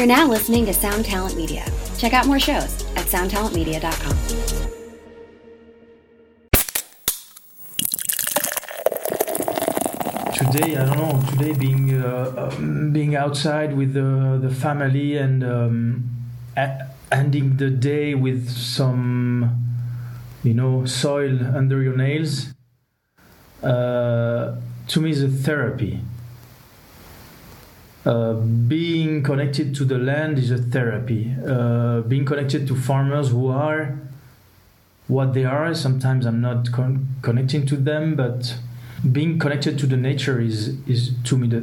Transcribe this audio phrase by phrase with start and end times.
[0.00, 1.62] You're now listening to Sound Talent Media.
[1.98, 4.16] Check out more shows at soundtalentmedia.com.
[10.32, 15.44] today I don't know today being uh, um, being outside with the the family and
[15.44, 16.08] um,
[16.56, 19.52] a- ending the day with some
[20.42, 22.54] you know soil under your nails
[23.62, 24.56] uh,
[24.88, 26.00] to me is a therapy
[28.06, 31.34] uh, being connected to the land is a therapy.
[31.46, 33.98] Uh, being connected to farmers who are
[35.10, 38.54] what they are sometimes i'm not con- connecting to them but
[39.12, 41.62] being connected to the nature is is to me the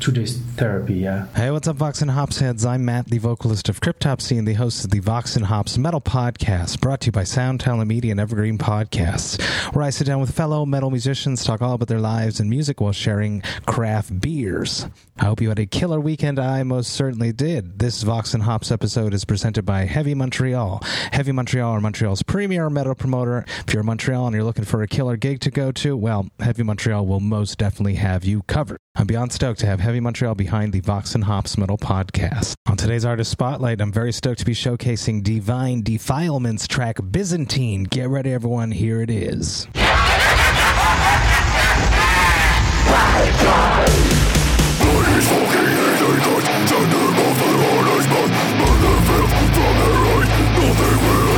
[0.00, 0.94] today's therapy.
[0.94, 1.26] Yeah.
[1.34, 2.64] Hey, what's up, Vox and Hops heads?
[2.64, 6.00] I'm Matt, the vocalist of Cryptopsy and the host of the Vox and Hops Metal
[6.00, 9.40] Podcast, brought to you by Sound Talent Media and Evergreen Podcasts,
[9.74, 12.80] where I sit down with fellow metal musicians, talk all about their lives and music
[12.80, 14.86] while sharing craft beers.
[15.18, 16.38] I hope you had a killer weekend.
[16.38, 17.80] I most certainly did.
[17.80, 20.80] This Vox and Hops episode is presented by Heavy Montreal.
[21.12, 23.44] Heavy Montreal are Montreal's premier metal promoter.
[23.66, 26.28] If you're in Montreal and you're looking for a killer gig to go to, well,
[26.40, 28.78] Heavy Montreal will most definitely have you covered.
[28.94, 32.54] I'm beyond stoked to have Heavy Montreal behind the Vox and Hops Metal Podcast.
[32.68, 37.82] On today's Artist Spotlight, I'm very stoked to be showcasing Devine Defilement's track Byzantine.
[37.82, 38.70] Get ready, everyone.
[38.70, 39.66] Here it is.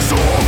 [0.01, 0.37] Disorder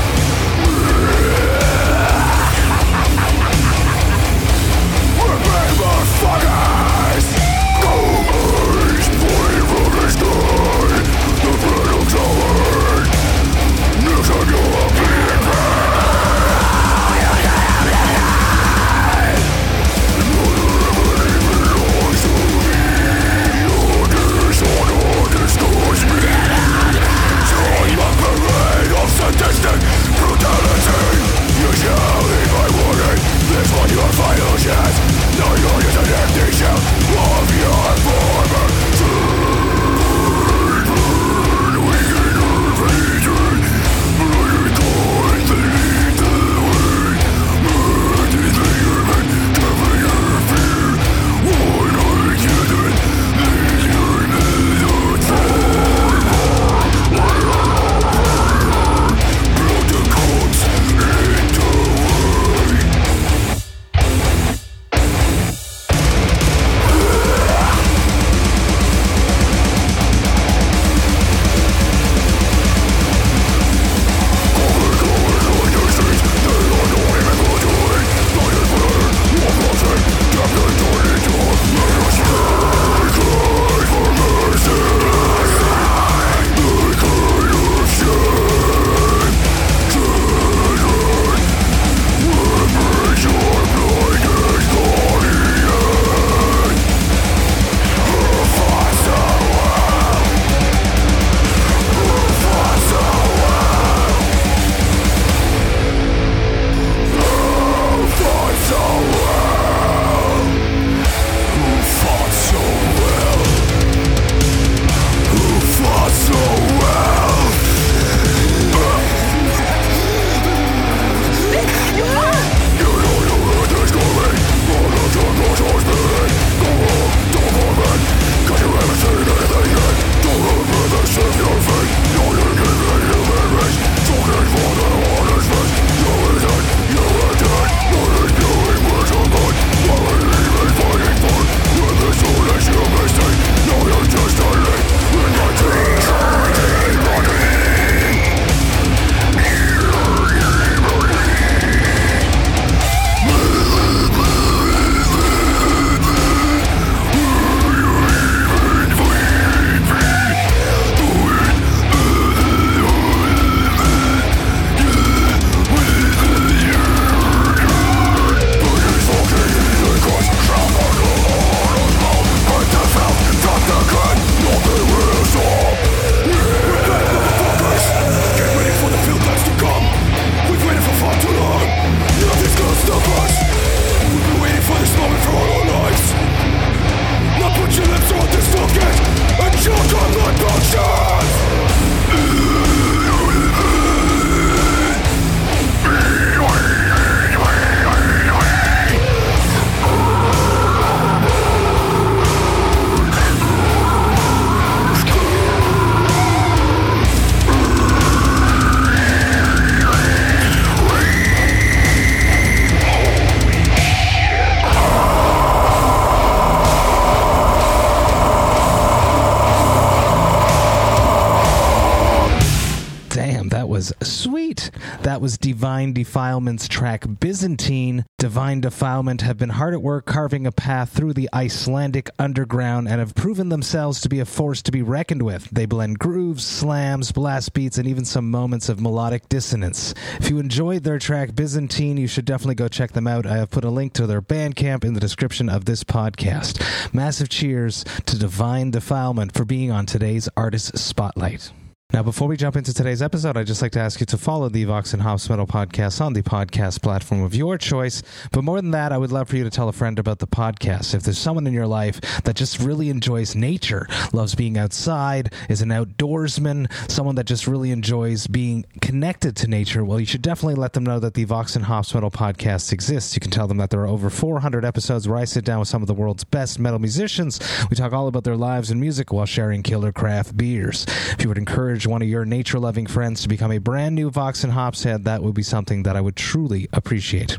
[225.62, 228.04] Devine Defilement's track Byzantine.
[228.18, 232.98] Devine Defilement have been hard at work carving a path through the Icelandic underground and
[232.98, 235.48] have proven themselves to be a force to be reckoned with.
[235.50, 239.94] They blend grooves, slams, blast beats, and even some moments of melodic dissonance.
[240.18, 243.24] If you enjoyed their track Byzantine, you should definitely go check them out.
[243.24, 246.60] I have put a link to their Bandcamp in the description of this podcast.
[246.92, 251.52] Massive cheers to Devine Defilement for being on today's Artist Spotlight.
[251.92, 254.48] Now, before we jump into today's episode, I'd just like to ask you to follow
[254.48, 258.02] the Vox and Hops Metal podcast on the podcast platform of your choice.
[258.32, 260.26] But more than that, I would love for you to tell a friend about the
[260.26, 260.94] podcast.
[260.94, 265.60] If there's someone in your life that just really enjoys nature, loves being outside, is
[265.60, 270.54] an outdoorsman, someone that just really enjoys being connected to nature, well, you should definitely
[270.54, 273.14] let them know that the Vox and Hops Metal podcast exists.
[273.14, 275.68] You can tell them that there are over 400 episodes where I sit down with
[275.68, 277.38] some of the world's best metal musicians.
[277.68, 280.86] We talk all about their lives and music while sharing killer craft beers.
[280.88, 283.94] If you would encourage encourage one of your nature loving friends to become a brand
[283.94, 287.38] new Vox and Hops head, that would be something that I would truly appreciate.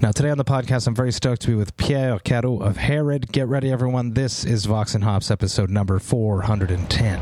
[0.00, 3.32] Now, today on the podcast, I'm very stoked to be with Pierre Carroz of Herod.
[3.32, 4.14] Get ready, everyone.
[4.14, 7.20] This is Vox and Hops episode number 410.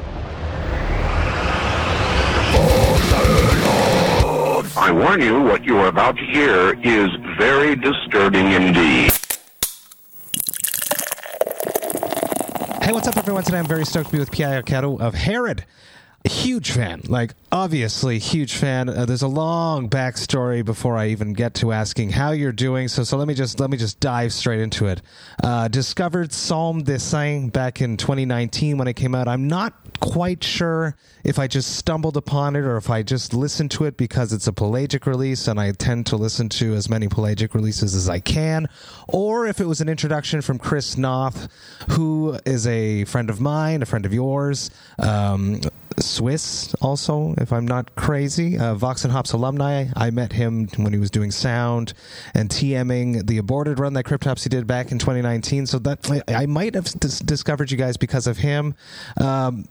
[4.77, 9.13] I warn you, what you are about to hear is very disturbing indeed.
[12.83, 13.45] Hey, what's up, everyone?
[13.45, 15.65] Today I'm very stoked to be with Pierre Carroz of Herod
[16.29, 18.89] huge fan like obviously huge fan.
[18.89, 23.03] Uh, there's a long backstory before i even get to asking how you're doing so
[23.03, 25.01] so let me just let me just dive straight into it.
[25.43, 29.29] Uh, discovered Sombre Dessein back in 2019 when it came out.
[29.29, 33.71] I'm not quite sure if i just stumbled upon it or if i just listened
[33.71, 37.07] to it because it's a pelagic release and i tend to listen to as many
[37.07, 38.67] pelagic releases as i can
[39.09, 41.49] or if it was an introduction from chris noth
[41.91, 45.61] who is a friend of mine a friend of yours um,
[46.01, 48.59] Swiss, also, if I'm not crazy.
[48.59, 49.87] Uh, Vox and Hops alumni.
[49.97, 51.93] I met him when he was doing sound
[52.35, 55.67] and TMing the aborted run that Cryptopsy did back in 2019.
[55.67, 58.75] So that I, might have dis- discovered you guys because of him.
[59.21, 59.69] Um,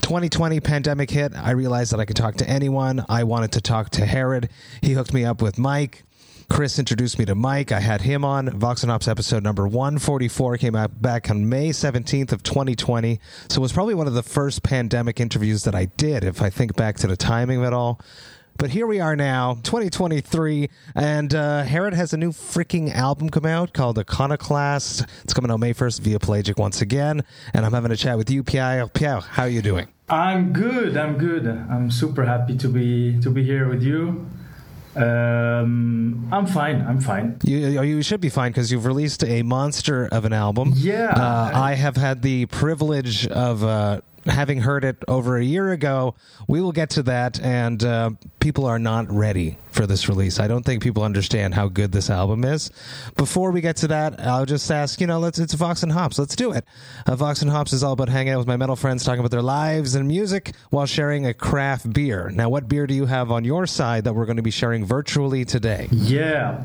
[0.00, 1.34] 2020 pandemic hit.
[1.34, 3.04] I realized that I could talk to anyone.
[3.08, 4.50] I wanted to talk to Herod.
[4.82, 6.04] He hooked me up with Mike.
[6.48, 7.72] Chris introduced me to Mike.
[7.72, 8.48] I had him on.
[8.50, 13.20] Vox and Hops episode number 144 came out back on May 17th of 2020.
[13.48, 16.50] So it was probably one of the first pandemic interviews that I did, if I
[16.50, 18.00] think back to the timing of it all.
[18.58, 23.44] But here we are now, 2023, and uh, Herod has a new freaking album come
[23.44, 25.04] out called Iconoclast.
[25.24, 27.22] It's coming out May 1st via Pelagic once again,
[27.52, 28.86] and I'm having a chat with you, Pierre.
[28.86, 29.88] Pierre, how are you doing?
[30.08, 30.96] I'm good.
[30.96, 31.46] I'm good.
[31.46, 34.26] I'm super happy to be to be here with you.
[34.96, 36.80] Um, I'm fine.
[36.82, 37.38] I'm fine.
[37.44, 40.72] You, you should be fine because you've released a monster of an album.
[40.74, 41.10] Yeah.
[41.10, 46.14] Uh, I have had the privilege of uh, having heard it over a year ago.
[46.48, 50.40] We will get to that, and uh, people are not ready for this release.
[50.40, 52.70] I don't think people understand how good this album is.
[53.16, 56.18] Before we get to that, I'll just ask, you know, let's it's Vox and Hops.
[56.18, 56.64] Let's do it.
[57.06, 59.30] Uh, Vox and Hops is all about hanging out with my metal friends, talking about
[59.30, 62.30] their lives and music while sharing a craft beer.
[62.30, 64.84] Now, what beer do you have on your side that we're going to be sharing
[64.84, 65.88] virtually today?
[65.90, 66.64] Yeah.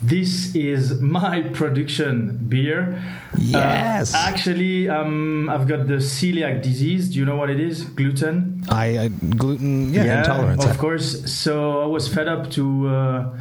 [0.00, 3.02] This is my production beer.
[3.36, 4.14] Yes.
[4.14, 7.10] Uh, actually, um, I've got the celiac disease.
[7.10, 7.82] Do you know what it is?
[7.82, 8.64] Gluten.
[8.68, 10.64] I uh, gluten, yeah, intolerance.
[10.64, 11.32] Of course.
[11.32, 13.38] So I was fed up to uh,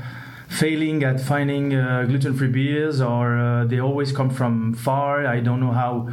[0.47, 5.27] failing at finding uh, gluten-free beers, or uh, they always come from far.
[5.27, 6.09] I don't know how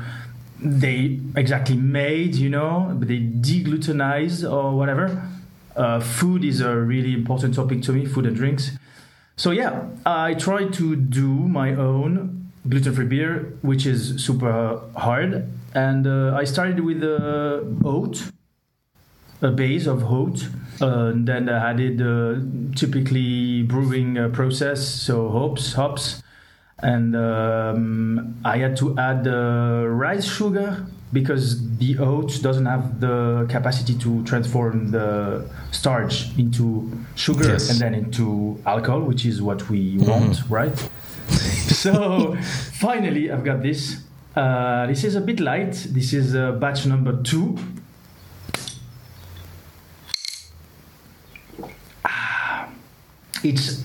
[0.60, 2.34] they exactly made.
[2.34, 5.26] You know, but they deglutenize or whatever.
[5.74, 8.04] Uh, food is a really important topic to me.
[8.04, 8.72] Food and drinks.
[9.36, 15.50] So yeah, I try to do my own gluten-free beer, which is super hard.
[15.74, 18.30] And uh, I started with uh, oat,
[19.42, 20.48] a base of oat.
[20.80, 22.40] Uh, and then I added uh,
[22.76, 26.22] typically brewing uh, process, so hops, hops.
[26.78, 31.46] And um, I had to add uh, rice sugar because
[31.78, 37.70] the oat doesn't have the capacity to transform the starch into sugar Yes.
[37.70, 40.76] and then into alcohol, which is what we want, right?
[41.84, 42.36] so
[42.74, 44.02] finally, I've got this.
[44.36, 45.72] Uh, this is a bit light.
[45.90, 47.56] This is uh, batch number two.
[52.04, 52.68] Ah,
[53.42, 53.82] It's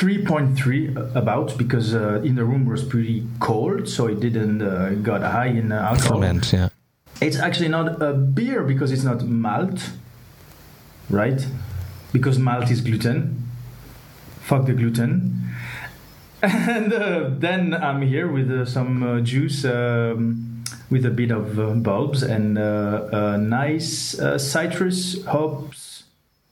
[0.00, 5.20] 3.3 about because uh, in the room was pretty cold, so it didn't uh, got
[5.20, 6.22] high in uh, alcohol.
[6.22, 6.70] Ferment, yeah.
[7.20, 9.90] It's actually not a beer because it's not malt,
[11.10, 11.46] right?
[12.14, 13.46] Because malt is gluten.
[14.40, 15.36] Fuck the gluten.
[16.42, 21.58] And uh, then I'm here with uh, some uh, juice um, with a bit of
[21.58, 26.04] uh, bulbs and uh, uh, nice uh, citrus hops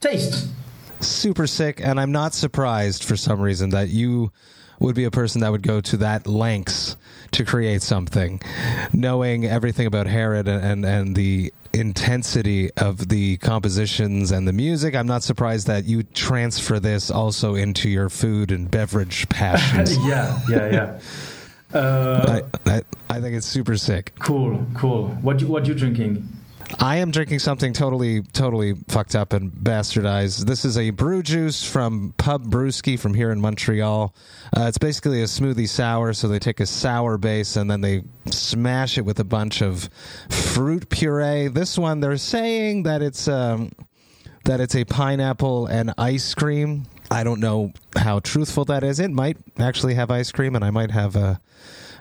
[0.03, 0.49] taste.
[1.01, 4.33] Super sick, and I'm not surprised for some reason that you
[4.81, 6.97] would be a person that would go to that lengths
[7.33, 8.41] to create something,
[8.93, 14.95] knowing everything about Herod and, and, and the intensity of the compositions and the music.
[14.95, 19.97] I'm not surprised that you transfer this also into your food and beverage passions.
[20.07, 21.01] yeah, yeah, yeah.
[21.71, 24.15] Uh, I, I, I think it's super sick.
[24.21, 25.09] cool, cool.
[25.21, 26.27] What you, what you drinking?
[26.79, 30.45] I am drinking something totally, totally fucked up and bastardized.
[30.45, 34.15] This is a brew juice from Pub Brewskey from here in Montreal.
[34.57, 38.03] Uh, it's basically a smoothie sour, so they take a sour base and then they
[38.27, 39.89] smash it with a bunch of
[40.29, 41.49] fruit puree.
[41.49, 43.73] This one, they're saying that it's um,
[44.45, 46.85] that it's a pineapple and ice cream.
[47.11, 49.01] I don't know how truthful that is.
[49.01, 51.41] It might actually have ice cream, and I might have a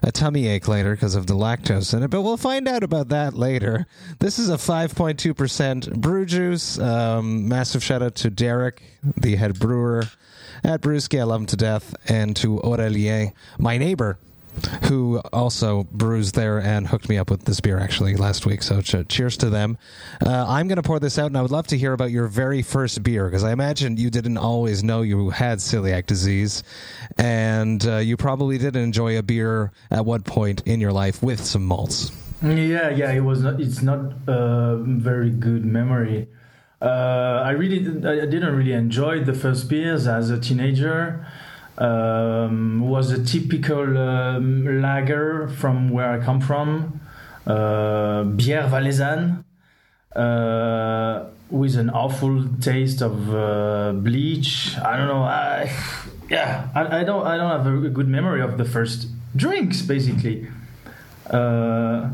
[0.04, 3.10] a tummy ache later because of the lactose in it, but we'll find out about
[3.10, 3.88] that later.
[4.20, 6.80] This is a 5.2% brew juice.
[6.80, 8.82] Um, massive shout out to Derek,
[9.16, 10.04] the head brewer
[10.64, 11.20] at Brewskey.
[11.20, 11.96] I love him to death.
[12.08, 14.20] And to Aurelien, my neighbor,
[14.84, 18.64] who also brews there and hooked me up with this beer actually last week.
[18.64, 19.78] So ch- cheers to them.
[20.26, 22.28] Uh, I'm going to pour this out, and I would love to hear about your
[22.28, 26.64] very first beer because I imagine you didn't always know you had celiac disease,
[27.18, 31.44] and uh, you probably did enjoy a beer at what point in your life with
[31.44, 32.12] some malts.
[32.42, 33.12] Yeah, yeah.
[33.12, 33.42] It was.
[33.42, 36.28] Not, it's not a very good memory.
[36.80, 41.26] Uh, I really, I didn't really enjoy the first beers as a teenager.
[41.78, 47.00] Um, was a typical um, lager from where I come from,
[47.46, 49.44] uh, bière valaisanne,
[50.16, 54.76] uh, with an awful taste of uh, bleach.
[54.80, 55.22] I don't know.
[55.22, 55.72] I,
[56.30, 57.26] yeah, I, I don't.
[57.26, 59.84] I don't have a good memory of the first drinks.
[59.84, 60.48] Basically,
[61.30, 62.10] uh,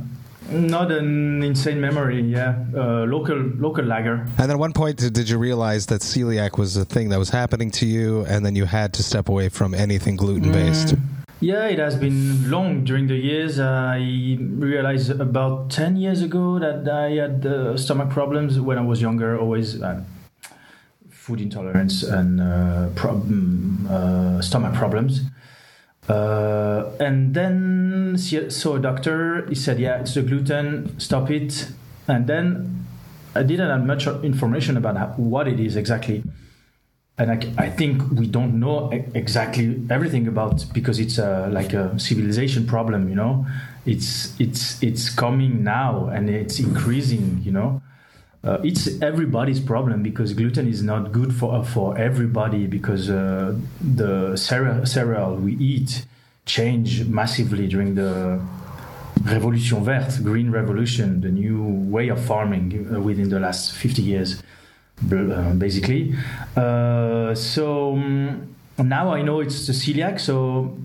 [0.49, 2.21] not an insane memory.
[2.21, 4.27] Yeah, uh, local local lager.
[4.37, 7.71] And at one point, did you realize that celiac was a thing that was happening
[7.71, 10.95] to you, and then you had to step away from anything gluten based?
[11.39, 13.59] Yeah, it has been long during the years.
[13.59, 13.97] I
[14.39, 19.37] realized about 10 years ago that I had uh, stomach problems when I was younger,
[19.37, 20.03] always uh,
[21.09, 23.29] food intolerance and uh, prob-
[23.89, 25.21] uh, stomach problems.
[26.09, 29.45] Uh, and then see- saw a doctor.
[29.47, 30.99] He said, "Yeah, it's the gluten.
[30.99, 31.69] Stop it."
[32.07, 32.85] And then
[33.35, 36.23] I didn't have much information about what it is exactly
[37.17, 41.97] and I, I, think we don't know exactly everything about because it's a, like a
[41.99, 43.45] civilization problem you know
[43.85, 47.81] it's it's it's coming now and it's increasing you know
[48.43, 54.35] uh, it's everybody's problem because gluten is not good for for everybody because uh, the
[54.35, 56.05] cereal, we eat
[56.45, 58.41] changed massively during the
[59.23, 64.43] Revolution Verte, Green Revolution, the new way of farming uh, within the last 50 years
[65.11, 66.15] uh, basically.
[66.55, 70.19] Uh, so um, now I know it's the celiac.
[70.19, 70.77] So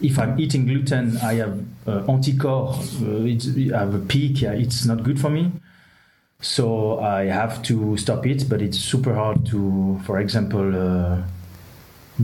[0.00, 3.02] if I'm eating gluten, I have uh, anticorps.
[3.02, 4.42] Uh, I have a peak.
[4.42, 5.50] It's not good for me.
[6.40, 8.48] So I have to stop it.
[8.48, 11.22] But it's super hard to, for example, uh,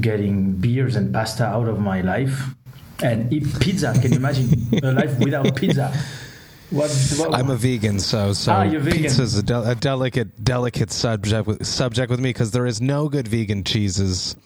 [0.00, 2.54] getting beers and pasta out of my life.
[3.02, 3.92] And eat pizza.
[4.00, 5.92] Can you imagine a life without pizza?
[6.72, 11.46] What, what, I'm a vegan, so so ah, pizza is a, a, delicate delicate subject
[11.46, 14.36] with, subject with me because there is no good vegan cheeses.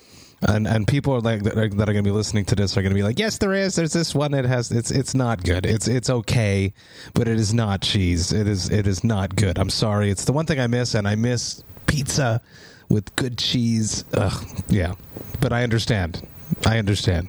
[0.42, 2.76] And and people are like that are, that are going to be listening to this
[2.76, 3.76] are going to be like, yes, there is.
[3.76, 5.64] There's this one that has it's it's not good.
[5.64, 6.74] It's it's okay,
[7.14, 8.32] but it is not cheese.
[8.32, 9.58] It is it is not good.
[9.58, 10.10] I'm sorry.
[10.10, 12.42] It's the one thing I miss, and I miss pizza
[12.90, 14.04] with good cheese.
[14.12, 14.94] Ugh, yeah,
[15.40, 16.26] but I understand.
[16.66, 17.28] I understand.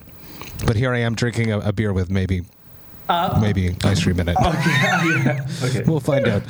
[0.65, 2.41] But here I am drinking a, a beer with maybe
[3.07, 4.35] uh, maybe ice cream in it.
[4.37, 4.69] Okay,
[5.23, 5.47] yeah.
[5.63, 5.83] okay.
[5.87, 6.43] We'll find out.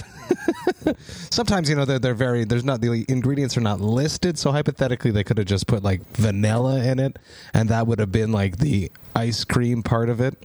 [1.30, 5.12] Sometimes you know they're they're very there's not the ingredients are not listed, so hypothetically
[5.12, 7.18] they could have just put like vanilla in it,
[7.54, 10.36] and that would have been like the ice cream part of it.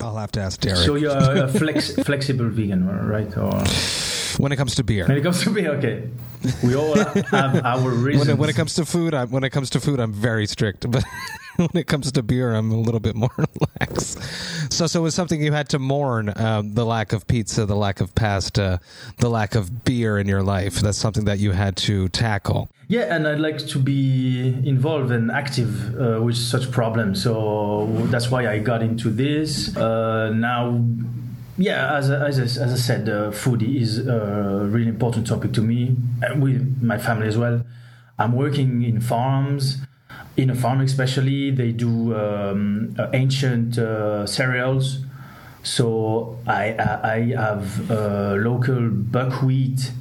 [0.00, 0.78] I'll have to ask Derek.
[0.78, 3.36] So you're a flex, flexible vegan, right?
[3.36, 3.62] Or
[4.38, 6.08] when it comes to beer, when it comes to beer, okay.
[6.62, 8.26] We all have our reasons.
[8.26, 10.46] When it, when it comes to food, I, when it comes to food, I'm very
[10.46, 11.02] strict, but
[11.56, 14.20] when it comes to beer, I'm a little bit more relaxed.
[14.72, 17.76] So, so it was something you had to mourn um, the lack of pizza, the
[17.76, 18.80] lack of pasta,
[19.18, 20.76] the lack of beer in your life.
[20.76, 22.70] That's something that you had to tackle.
[22.88, 27.22] Yeah, and I'd like to be involved and active uh, with such problems.
[27.22, 29.74] So that's why I got into this.
[29.76, 30.84] Uh, now,
[31.56, 35.96] yeah, as, as, as I said, uh, food is a really important topic to me,
[36.20, 37.64] and with my family as well.
[38.16, 39.78] I'm working in farms
[40.36, 44.98] in a farm especially they do um, uh, ancient uh, cereals
[45.62, 46.74] so i
[47.04, 49.92] i have uh, local buckwheat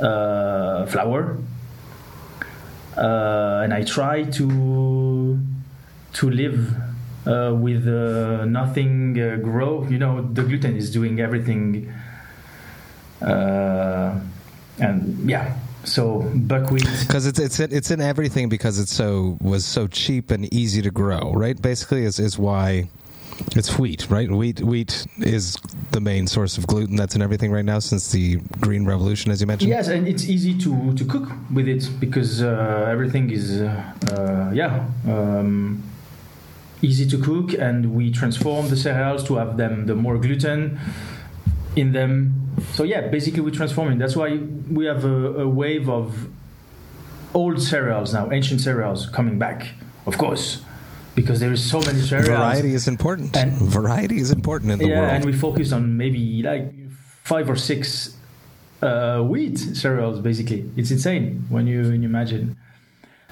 [0.00, 1.36] uh, flour,
[2.96, 5.38] uh, and I try to
[6.14, 6.74] to live
[7.26, 9.86] uh, with nothing grow.
[9.90, 11.92] You know, the gluten is doing everything,
[13.20, 14.30] and
[15.28, 15.54] yeah.
[15.84, 16.86] So buckwheat.
[17.00, 20.90] because it's it's it's in everything because it's so was so cheap and easy to
[20.90, 21.60] grow, right?
[21.60, 22.88] Basically, is is why
[23.56, 24.30] it's wheat, right?
[24.30, 25.56] Wheat wheat is
[25.92, 29.40] the main source of gluten that's in everything right now since the green revolution, as
[29.40, 29.70] you mentioned.
[29.70, 34.50] Yes, and it's easy to, to cook with it because uh, everything is, uh, uh,
[34.52, 35.82] yeah, um,
[36.82, 40.78] easy to cook, and we transform the cereals to have them the more gluten
[41.76, 42.49] in them.
[42.72, 43.98] So yeah, basically we're transforming.
[43.98, 44.38] That's why
[44.70, 46.28] we have a, a wave of
[47.34, 49.68] old cereals now, ancient cereals coming back,
[50.06, 50.62] of course,
[51.14, 52.28] because there is so many cereals.
[52.28, 53.36] Variety is important.
[53.36, 55.10] And- Variety is important in the yeah, world.
[55.12, 56.72] and we focus on maybe like
[57.24, 58.16] five or six
[58.82, 60.20] uh, wheat cereals.
[60.20, 62.56] Basically, it's insane when you when you imagine.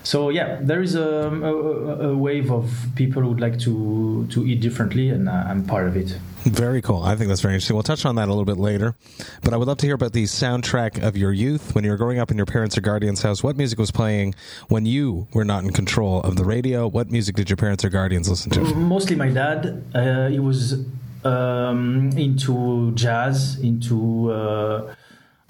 [0.04, 4.46] So yeah, there is a, a, a wave of people who would like to to
[4.46, 6.16] eat differently, and uh, I'm part of it.
[6.48, 7.02] Very cool.
[7.02, 7.76] I think that's very interesting.
[7.76, 8.94] We'll touch on that a little bit later.
[9.42, 11.74] But I would love to hear about the soundtrack of your youth.
[11.74, 14.34] When you were growing up in your parents' or guardians' house, what music was playing
[14.68, 16.88] when you were not in control of the radio?
[16.88, 18.60] What music did your parents or guardians listen to?
[18.74, 19.84] Mostly my dad.
[19.94, 20.84] Uh, he was
[21.24, 24.94] um, into jazz, into uh,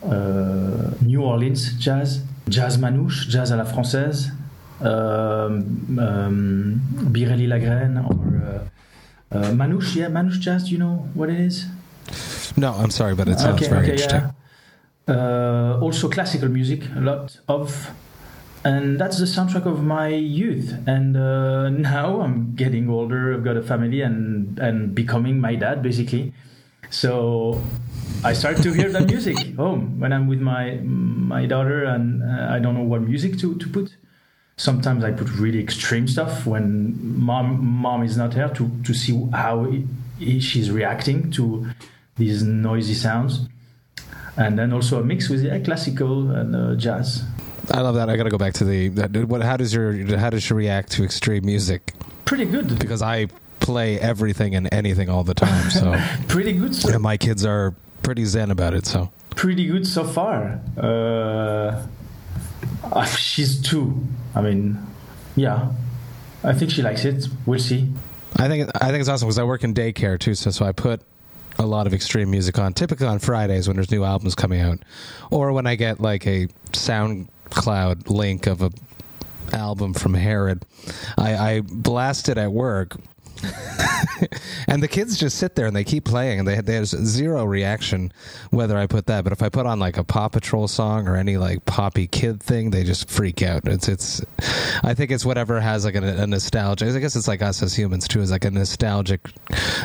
[0.04, 4.30] uh, New Orleans jazz, jazz manouche, jazz à la française,
[4.80, 6.80] um, um,
[7.12, 8.68] Biréli Lagrène, or
[9.32, 9.96] uh, manouche.
[9.96, 10.70] Yeah, manouche jazz.
[10.70, 11.66] You know what it is?
[12.56, 14.20] No, I'm sorry, but it sounds very interesting.
[14.20, 14.32] yeah.
[15.08, 17.90] Uh, also classical music, a lot of,
[18.64, 20.74] and that's the soundtrack of my youth.
[20.86, 23.34] And uh, now I'm getting older.
[23.34, 26.32] I've got a family and and becoming my dad basically.
[26.90, 27.60] So
[28.24, 32.52] I start to hear that music home when I'm with my my daughter, and uh,
[32.54, 33.96] I don't know what music to to put.
[34.58, 39.14] Sometimes I put really extreme stuff when mom mom is not here to to see
[39.32, 39.86] how he-
[40.18, 41.66] he- she's reacting to
[42.16, 43.46] these noisy sounds,
[44.36, 47.22] and then also a mix with yeah, classical and uh, jazz.
[47.70, 48.08] I love that.
[48.10, 48.88] I got to go back to the.
[48.98, 49.42] that- What?
[49.42, 51.92] How does your how does she react to extreme music?
[52.24, 53.28] Pretty good, Because I
[53.60, 55.70] play everything and anything all the time.
[55.70, 55.94] So
[56.28, 58.86] pretty good, so, and my kids are pretty zen about it.
[58.86, 60.60] So pretty good so far.
[60.76, 61.86] Uh,
[62.92, 64.00] uh, she's two.
[64.34, 64.78] I mean,
[65.36, 65.72] yeah,
[66.44, 67.26] I think she likes it.
[67.46, 67.88] We'll see.
[68.36, 70.34] I think I think it's awesome because I work in daycare too.
[70.34, 71.02] So so I put
[71.58, 74.78] a lot of extreme music on, typically on Fridays when there's new albums coming out,
[75.30, 78.70] or when I get like a SoundCloud link of a
[79.52, 80.64] album from Herod.
[81.16, 82.96] I, I blast it at work.
[84.68, 86.40] and the kids just sit there and they keep playing.
[86.40, 88.12] And they there's zero reaction
[88.50, 91.16] whether I put that but if I put on like a Paw Patrol song or
[91.16, 93.66] any like poppy kid thing they just freak out.
[93.66, 94.24] It's it's
[94.82, 96.86] I think it's whatever has like a, a nostalgia.
[96.86, 99.20] I guess it's like us as humans too is like a nostalgic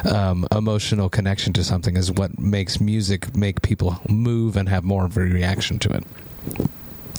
[0.05, 5.05] um, emotional connection to something is what makes music make people move and have more
[5.05, 6.03] of a reaction to it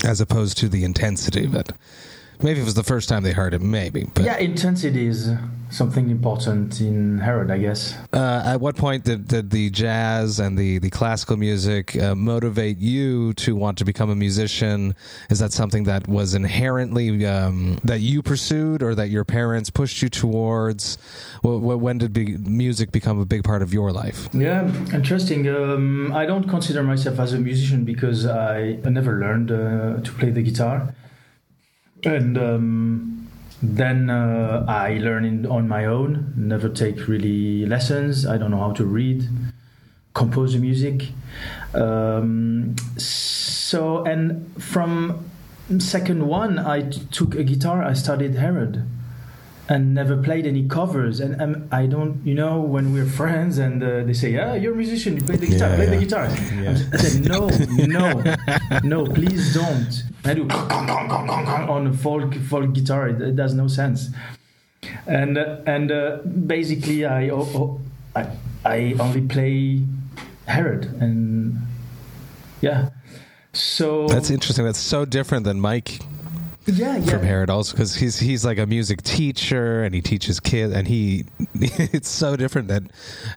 [0.04, 1.72] as opposed to the intensity of it.
[2.42, 5.30] Maybe it was the first time they heard it maybe but Yeah, intensity is
[5.74, 7.96] something important in Herod, I guess.
[8.12, 12.78] Uh, at what point did, did the jazz and the, the classical music uh, motivate
[12.78, 14.94] you to want to become a musician?
[15.30, 20.00] Is that something that was inherently um, that you pursued, or that your parents pushed
[20.02, 20.96] you towards?
[21.42, 24.28] Wh- wh- when did be, music become a big part of your life?
[24.32, 25.48] Yeah, interesting.
[25.48, 30.12] Um, I don't consider myself as a musician because I, I never learned uh, to
[30.18, 30.94] play the guitar,
[32.04, 33.28] and um,
[33.64, 36.32] then uh, I learned on my own.
[36.36, 38.26] Never take really lessons.
[38.26, 39.28] I don't know how to read,
[40.14, 41.08] compose the music.
[41.74, 45.30] Um, so and from
[45.78, 47.82] second one, I t- took a guitar.
[47.82, 48.84] I studied Herod
[49.68, 51.20] and never played any covers.
[51.20, 54.74] And um, I don't, you know, when we're friends and uh, they say, "Yeah, you're
[54.74, 55.16] a musician.
[55.16, 55.70] You play the guitar.
[55.70, 56.00] Yeah, play the yeah.
[56.00, 56.24] guitar."
[56.92, 57.48] I said, "No,
[57.86, 58.36] no,
[58.82, 63.08] no, please don't." I do on a folk folk guitar.
[63.08, 64.10] It, it does no sense.
[65.06, 67.80] And uh, and uh, basically, I, oh,
[68.14, 68.26] I
[68.64, 69.82] I only play
[70.46, 71.58] Herod and
[72.60, 72.90] yeah.
[73.52, 74.64] So That's interesting.
[74.64, 76.00] That's so different than Mike
[76.66, 77.10] yeah, yeah.
[77.10, 80.86] from Herod, also because he's he's like a music teacher and he teaches kids, and
[80.88, 82.82] he it's so different that,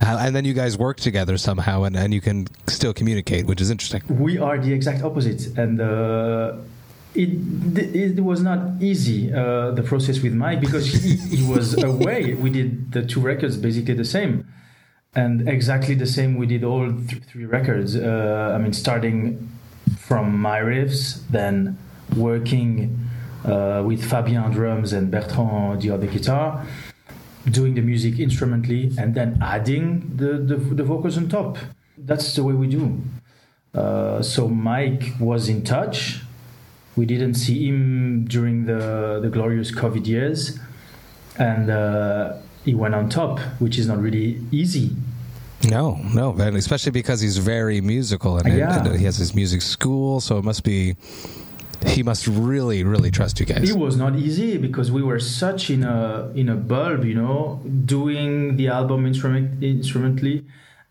[0.01, 3.61] how, and then you guys work together somehow, and, and you can still communicate, which
[3.61, 4.01] is interesting.
[4.09, 6.53] we are the exact opposite and uh,
[7.15, 7.29] it,
[7.95, 12.49] it was not easy uh, the process with mike because he, he was away we
[12.49, 14.45] did the two records basically the same
[15.15, 19.49] and exactly the same we did all th- three records uh, i mean starting
[20.07, 21.77] from my riffs, then
[22.15, 23.06] working uh,
[23.85, 26.65] with Fabien on drums and Bertrand the other guitar,
[27.49, 31.57] doing the music instrumentally, and then adding the, the, the vocals on top.
[31.97, 32.99] That's the way we do.
[33.73, 36.21] Uh, so Mike was in touch.
[36.95, 40.59] We didn't see him during the, the glorious COVID years,
[41.37, 44.95] and uh, he went on top, which is not really easy.
[45.69, 48.77] No, no, especially because he's very musical and, Yeah.
[48.85, 50.95] and he has his music school, so it must be.
[51.85, 53.69] He must really, really trust you guys.
[53.69, 57.61] It was not easy because we were such in a in a bulb, you know,
[57.85, 60.45] doing the album instrument instrumentally,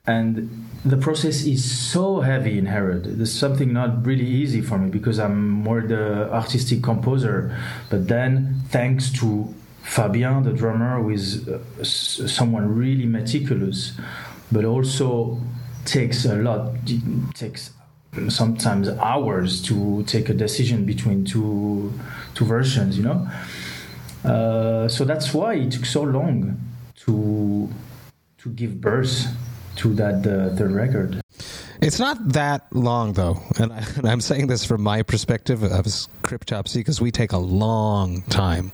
[0.07, 0.49] and
[0.85, 3.05] the process is so heavy in Herod.
[3.19, 7.57] There's something not really easy for me because I'm more the artistic composer.
[7.91, 13.93] But then, thanks to Fabien, the drummer, is uh, someone really meticulous,
[14.53, 15.41] but also
[15.85, 16.75] takes a lot
[17.35, 17.71] takes
[18.31, 21.93] sometimes hours to take a decision between two
[22.35, 23.29] two versions you know?
[24.25, 26.59] Uh, so that's why it took so long
[26.97, 27.69] to
[28.39, 29.27] to give birth
[29.77, 31.21] to that uh, third record.
[31.81, 35.85] It's not that long though, and, I, I'm saying this from my perspective of
[36.23, 38.73] Cryptopsy because we take a long time,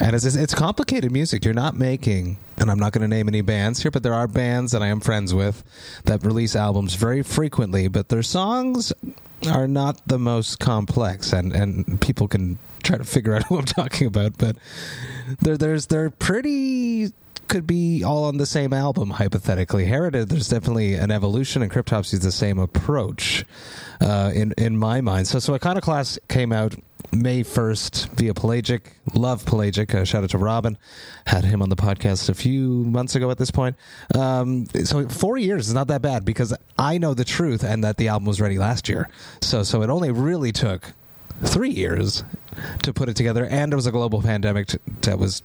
[0.00, 1.44] and it's it's complicated music.
[1.44, 4.26] You're not making, and I'm not going to name any bands here, but there are
[4.26, 5.62] bands that I am friends with
[6.04, 8.92] that release albums very frequently, but their songs
[9.50, 13.64] are not the most complex, and and people can try to figure out who I'm
[13.64, 14.56] talking about, but
[15.40, 17.12] they're there's they're pretty
[17.48, 19.84] could be all on the same album hypothetically.
[19.84, 23.44] Heritage, there's definitely an evolution, and Cryptopsy is the same approach
[24.00, 25.26] uh, in in my mind.
[25.28, 26.74] So, so Iconoclast came out
[27.12, 28.80] May first via Pelagic.
[29.14, 29.94] Love Pelagic.
[29.94, 30.76] Uh, shout out to Robin.
[31.26, 33.30] Had him on the podcast a few months ago.
[33.30, 33.76] At this point,
[34.14, 37.96] um, so four years is not that bad because I know the truth and that
[37.96, 39.08] the album was ready last year.
[39.40, 40.92] So, so it only really took
[41.42, 42.24] three years
[42.82, 45.42] to put it together, and it was a global pandemic t- that was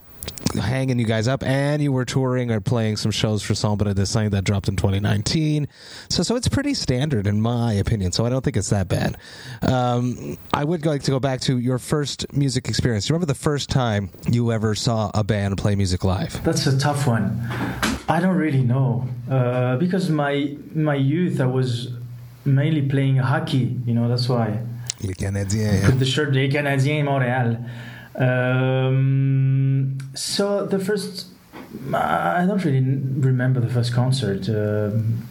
[0.55, 4.31] hanging you guys up, and you were touring or playing some shows for Sombre Dessein
[4.31, 5.67] that dropped in 2019.
[6.10, 8.12] So, so it's pretty standard in my opinion.
[8.12, 9.17] So I don't think it's that bad.
[9.62, 13.05] Um, I would like to go back to your first music experience.
[13.05, 16.43] Do you remember the first time you ever saw a band play music live?
[16.43, 17.47] that's a tough one
[18.10, 21.93] i don't really know uh, because my my youth i was
[22.45, 24.60] mainly playing hockey you know that's why
[25.03, 25.86] Les Canadiens.
[25.88, 27.67] with the shirt des Canadiens Montréal.
[28.15, 31.28] Um, so the first,
[31.93, 34.50] I don't really remember the first concert.
[34.50, 35.28] Um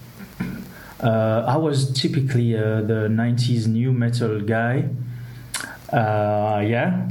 [1.02, 4.88] uh, I was typically uh, the '90s nu metal guy.
[5.92, 7.08] Uh, yeah,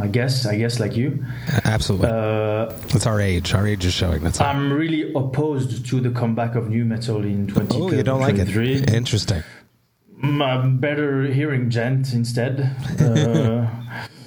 [0.00, 0.46] I guess.
[0.46, 1.24] I guess like you.
[1.64, 2.08] Absolutely.
[2.08, 3.52] Uh, it's our age.
[3.52, 4.22] Our age is showing.
[4.22, 4.46] That's all.
[4.46, 7.82] I'm really opposed to the comeback of nu metal in 2023.
[7.82, 8.94] Oh, you don't like it?
[8.94, 9.42] Interesting.
[10.22, 12.74] Mm, I'm better hearing djent instead.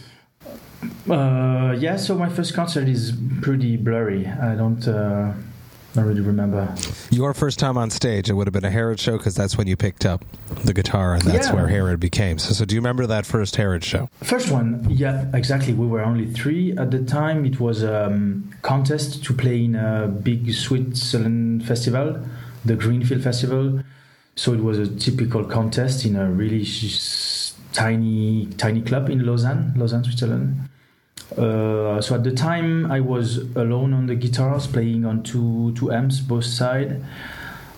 [1.10, 4.28] Uh, yeah, so my first concert is pretty blurry.
[4.28, 5.34] I don't, uh,
[5.94, 6.74] don't really remember.
[7.12, 9.68] Your first time on stage, it would have been a Herod show because that's when
[9.68, 10.26] you picked up
[10.66, 11.54] the guitar, and that's Yeah.
[11.56, 12.40] where Herod became.
[12.40, 14.10] So, so do you remember that first Herod show?
[14.22, 15.74] First one, yeah, exactly.
[15.74, 17.46] We were only three at the time.
[17.46, 22.18] It was a um, contest to play in a big Switzerland festival,
[22.66, 23.82] the Greenfield Festival.
[24.36, 29.74] So it was a typical contest in a really sh- tiny, tiny club in Lausanne,
[29.78, 30.70] Lausanne, Switzerland.
[31.32, 35.92] Uh, so at the time, I was alone on the guitars, playing on two two
[35.92, 37.04] amps, both side.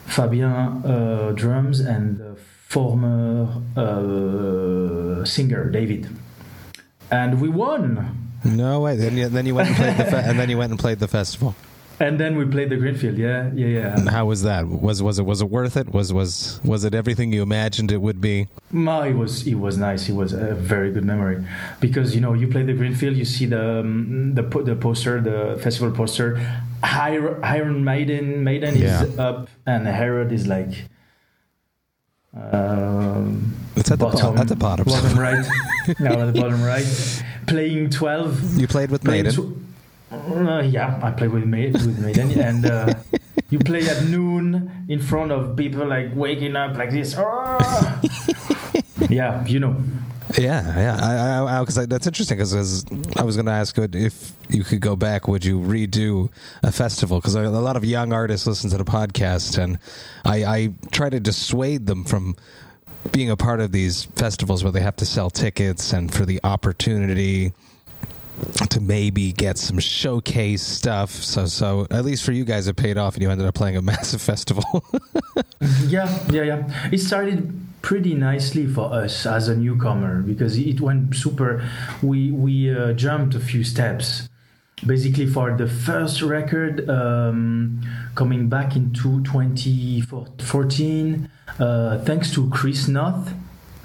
[0.07, 2.35] Fabien uh, drums and the
[2.67, 6.07] former uh, singer David,
[7.09, 8.29] and we won.
[8.43, 8.95] No way.
[8.95, 10.99] Then you, then you went and played the fe- and then you went and played
[10.99, 11.55] the festival.
[11.97, 13.17] And then we played the Greenfield.
[13.17, 14.11] Yeah, yeah, And yeah.
[14.11, 14.67] how was that?
[14.67, 15.93] Was was it was it worth it?
[15.93, 18.47] Was was was it everything you imagined it would be?
[18.71, 20.09] No, it was it was nice.
[20.09, 21.45] It was a very good memory
[21.79, 25.57] because you know you play the Greenfield, you see the um, the the poster, the
[25.63, 26.39] festival poster.
[26.83, 30.73] Iron, Iron Maiden Maiden is up, and Herod is like.
[32.33, 34.37] Um, It's at the bottom.
[34.37, 34.85] At the bottom.
[34.85, 35.45] bottom right.
[35.99, 37.23] yeah, at the bottom right.
[37.47, 38.57] Playing twelve.
[38.57, 39.31] You played with Maiden.
[39.33, 39.57] tw-
[40.15, 42.93] uh, yeah, I play with Maiden, with Maiden, and uh,
[43.49, 47.15] you play at noon in front of people like waking up like this.
[47.17, 48.01] "Ah!"
[49.09, 49.75] yeah, you know.
[50.37, 51.45] Yeah, yeah.
[51.45, 52.37] I, I, because that's interesting.
[52.37, 56.31] Because I was going to ask if you could go back, would you redo
[56.63, 57.19] a festival?
[57.19, 59.77] Because a lot of young artists listen to the podcast, and
[60.25, 62.35] I, I try to dissuade them from
[63.11, 66.39] being a part of these festivals where they have to sell tickets and for the
[66.43, 67.53] opportunity
[68.69, 71.11] to maybe get some showcase stuff.
[71.11, 73.77] So, so at least for you guys, it paid off, and you ended up playing
[73.77, 74.83] a massive festival.
[75.87, 76.89] Yeah, yeah, yeah.
[76.91, 81.63] It started pretty nicely for us as a newcomer because it went super.
[82.03, 84.27] We we uh, jumped a few steps.
[84.85, 87.81] Basically, for the first record, um,
[88.13, 93.33] coming back into 2014, uh, thanks to Chris Noth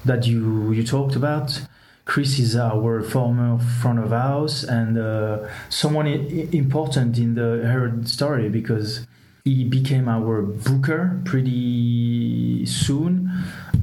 [0.05, 1.63] that you you talked about.
[2.11, 8.09] Chris is our former front of house and uh, someone I- important in the Herod
[8.09, 9.07] story because
[9.45, 13.31] he became our booker pretty soon.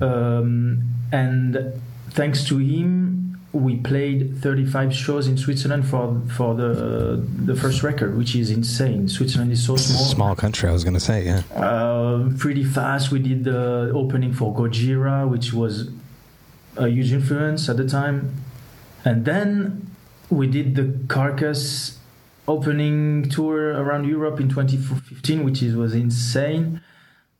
[0.01, 1.71] Um, and
[2.09, 8.17] thanks to him, we played 35 shows in Switzerland for for the the first record,
[8.17, 9.07] which is insane.
[9.07, 10.03] Switzerland is so small.
[10.03, 10.67] small country.
[10.67, 11.43] I was going to say, yeah.
[11.55, 13.09] Uh, pretty fast.
[13.09, 15.89] We did the opening for Gojira, which was
[16.77, 18.35] a huge influence at the time.
[19.03, 19.89] And then
[20.29, 21.97] we did the Carcass
[22.47, 26.81] opening tour around Europe in 2015, which is, was insane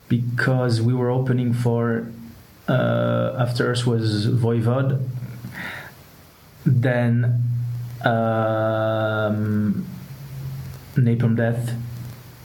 [0.10, 2.08] because we were opening for
[2.68, 5.02] uh, after us was Voivod.
[6.66, 7.44] Then
[8.04, 9.86] um,
[10.96, 11.74] Napalm Death,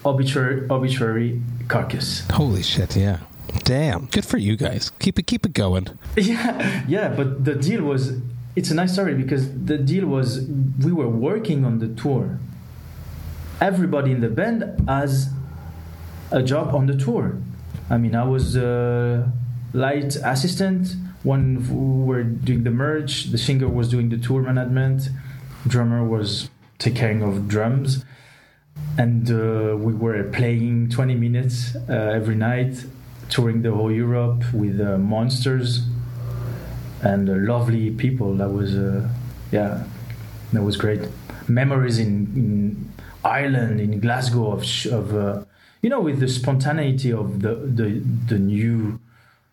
[0.05, 2.29] Obituary, Obituary, Carcass.
[2.31, 3.19] Holy shit, yeah.
[3.65, 4.07] Damn.
[4.07, 4.91] Good for you guys.
[4.99, 5.87] Keep it keep it going.
[6.17, 8.19] Yeah, yeah, but the deal was
[8.55, 10.47] it's a nice story because the deal was
[10.85, 12.39] we were working on the tour.
[13.61, 15.31] Everybody in the band has
[16.31, 17.39] a job on the tour.
[17.89, 19.31] I mean, I was a
[19.73, 20.97] light assistant.
[21.23, 23.25] One were doing the merch.
[23.31, 25.09] The singer was doing the tour management.
[25.67, 28.05] Drummer was taking care of drums,
[28.99, 32.85] and uh, we were playing 20 minutes uh, every night,
[33.29, 35.83] touring the whole Europe with uh, monsters
[37.03, 38.35] and uh, lovely people.
[38.37, 39.09] That was, uh,
[39.51, 39.85] yeah,
[40.53, 41.01] that was great.
[41.49, 42.93] Memories in, in
[43.25, 45.45] Ireland, in Glasgow, of, of uh,
[45.83, 49.01] you know, with the spontaneity of the the the new,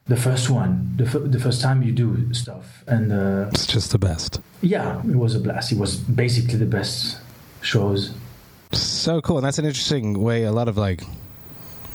[0.08, 3.92] the first one, the f- the first time you do stuff, and uh, It's just
[3.92, 4.40] the best.
[4.62, 5.72] yeah, it was a blast.
[5.72, 7.18] It was basically the best
[7.62, 8.12] shows.
[8.72, 9.38] So cool.
[9.38, 11.04] And that's an interesting way a lot of like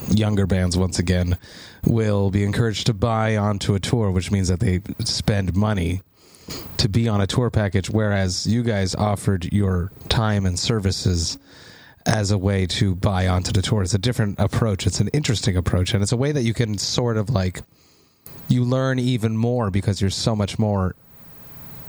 [0.09, 1.39] younger bands once again
[1.85, 6.03] will be encouraged to buy onto a tour, which means that they spend money
[6.77, 11.39] to be on a tour package, whereas you guys offered your time and services
[12.07, 13.83] as a way to buy onto the tour.
[13.83, 14.87] It's a different approach.
[14.87, 17.63] It's an interesting approach, and it's a way that you can sort of like
[18.49, 20.95] you learn even more because you're so much more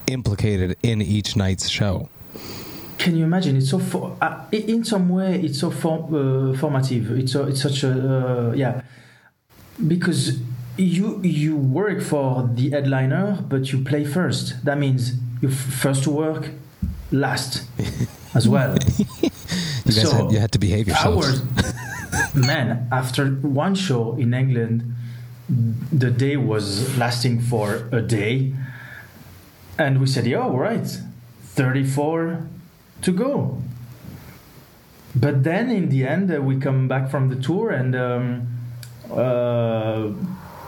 [0.08, 2.10] implicated in each night's show.
[2.98, 3.58] Can you imagine?
[3.58, 7.12] It's so for, uh, in some way it's so for, uh, formative.
[7.12, 8.82] It's so, it's such a uh, yeah
[9.88, 10.40] because
[10.78, 14.64] you you work for the headliner, but you play first.
[14.66, 16.50] That means you first to work,
[17.12, 17.64] last
[18.34, 18.78] as well.
[18.98, 19.30] You
[19.86, 21.28] guys So, had, you had to behave yourselves.
[21.28, 22.88] Hours, man.
[22.92, 24.96] After one show in England,
[25.92, 28.54] the day was lasting for a day,
[29.78, 30.88] and we said, "Yeah, all right,
[31.56, 32.48] thirty-four
[33.02, 33.62] to go."
[35.16, 37.96] But then, in the end, uh, we come back from the tour and.
[37.96, 38.48] Um,
[39.12, 40.12] uh,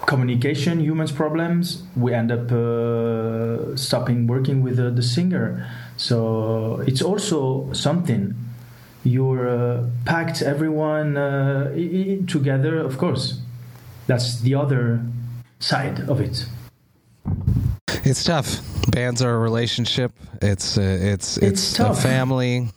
[0.07, 5.69] communication, humans problems, we end up uh, stopping working with uh, the singer.
[5.97, 8.33] So it's also something.
[9.03, 11.71] You're uh, packed everyone uh,
[12.27, 13.39] together, of course.
[14.07, 15.01] That's the other
[15.59, 16.45] side of it.
[18.03, 18.76] It's tough.
[18.88, 20.12] Bands are a relationship.
[20.41, 22.69] It's uh, it's it's, It's a family.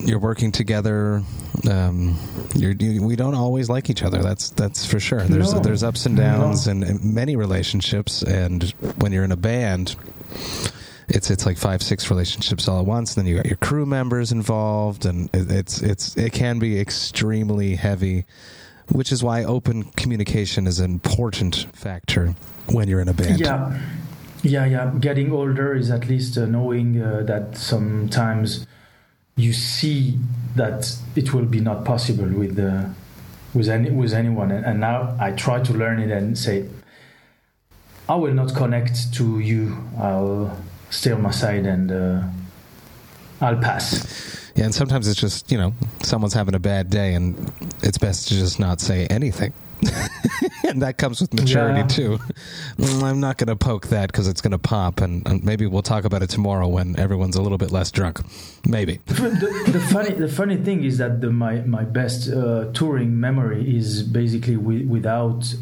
[0.00, 1.22] You're working together.
[1.70, 2.18] Um,
[2.54, 4.22] you're, you, we don't always like each other.
[4.22, 5.22] That's that's for sure.
[5.22, 5.60] There's No.
[5.60, 8.64] there's ups and downs in, in many relationships, and
[8.98, 9.96] when you're in a band,
[11.08, 13.16] it's it's like five six relationships all at once.
[13.16, 16.78] And then you got your crew members involved, and it, it's it's it can be
[16.80, 18.26] extremely heavy.
[18.90, 22.34] Which is why open communication is an important factor
[22.66, 23.40] when you're in a band.
[23.40, 23.80] Yeah,
[24.42, 24.92] yeah, yeah.
[24.98, 28.66] Getting older is at least uh, knowing uh, that sometimes
[29.36, 30.18] you see
[30.56, 32.84] that it will be not possible with uh,
[33.54, 36.68] with any with anyone, and, and now I try to learn it and say,
[38.08, 39.76] I will not connect to you.
[39.98, 40.56] I'll
[40.90, 42.22] stay on my side and uh,
[43.40, 44.50] I'll pass.
[44.54, 47.50] Yeah, and sometimes it's just, you know, someone's having a bad day and
[47.82, 49.54] it's best to just not say anything.
[50.68, 51.86] and that comes with maturity Yeah.
[51.86, 52.18] too.
[52.78, 55.66] Mm, I'm not going to poke that because it's going to pop, and, and maybe
[55.66, 58.20] we'll talk about it tomorrow when everyone's a little bit less drunk.
[58.66, 59.00] Maybe.
[59.06, 63.76] the, the funny the funny thing is that the, my my best uh, touring memory
[63.76, 65.54] is basically wi- without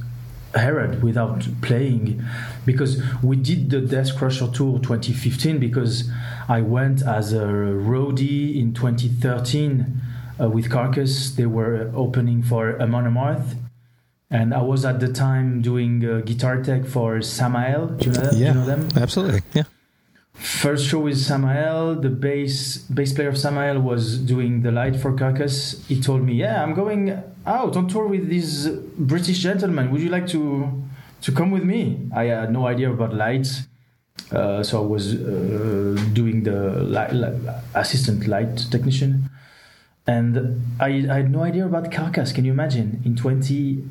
[0.54, 2.22] Herod, without playing,
[2.66, 6.10] because we did the Deathcrusher tour 2015 because
[6.48, 10.00] I went as a roadie in 2013
[10.40, 11.30] uh, with Carcass.
[11.36, 13.54] They were opening for Amon Amarth,
[14.30, 17.88] and I was at the time doing uh, guitar tech for Samael.
[17.88, 18.34] Do you know, that?
[18.34, 18.88] Yeah, you know them?
[18.96, 19.42] absolutely.
[19.54, 19.64] Yeah.
[20.34, 25.12] First show with Samael, the bass bass player of Samael was doing the light for
[25.12, 25.84] Carcass.
[25.86, 29.90] He told me, "Yeah, I'm going out on tour with these British gentlemen.
[29.90, 30.72] Would you like to
[31.22, 33.68] to come with me?" I had no idea about lights,
[34.32, 37.12] uh, so I was uh, doing the light,
[37.74, 39.28] assistant light technician,
[40.06, 42.32] and I, I had no idea about Carcass.
[42.32, 43.84] Can you imagine in twenty?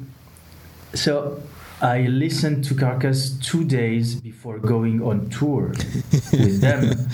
[0.93, 1.41] So
[1.81, 5.67] I listened to Carcass two days before going on tour
[6.33, 7.07] with them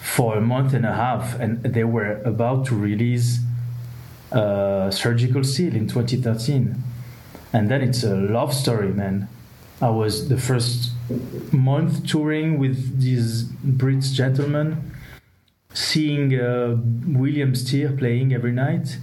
[0.00, 3.40] for a month and a half, and they were about to release
[4.30, 6.82] uh, Surgical Steel in 2013.
[7.52, 9.28] And then it's a love story, man.
[9.80, 10.92] I was the first
[11.52, 14.92] month touring with these Brits gentlemen,
[15.74, 18.98] seeing uh, William Steer playing every night.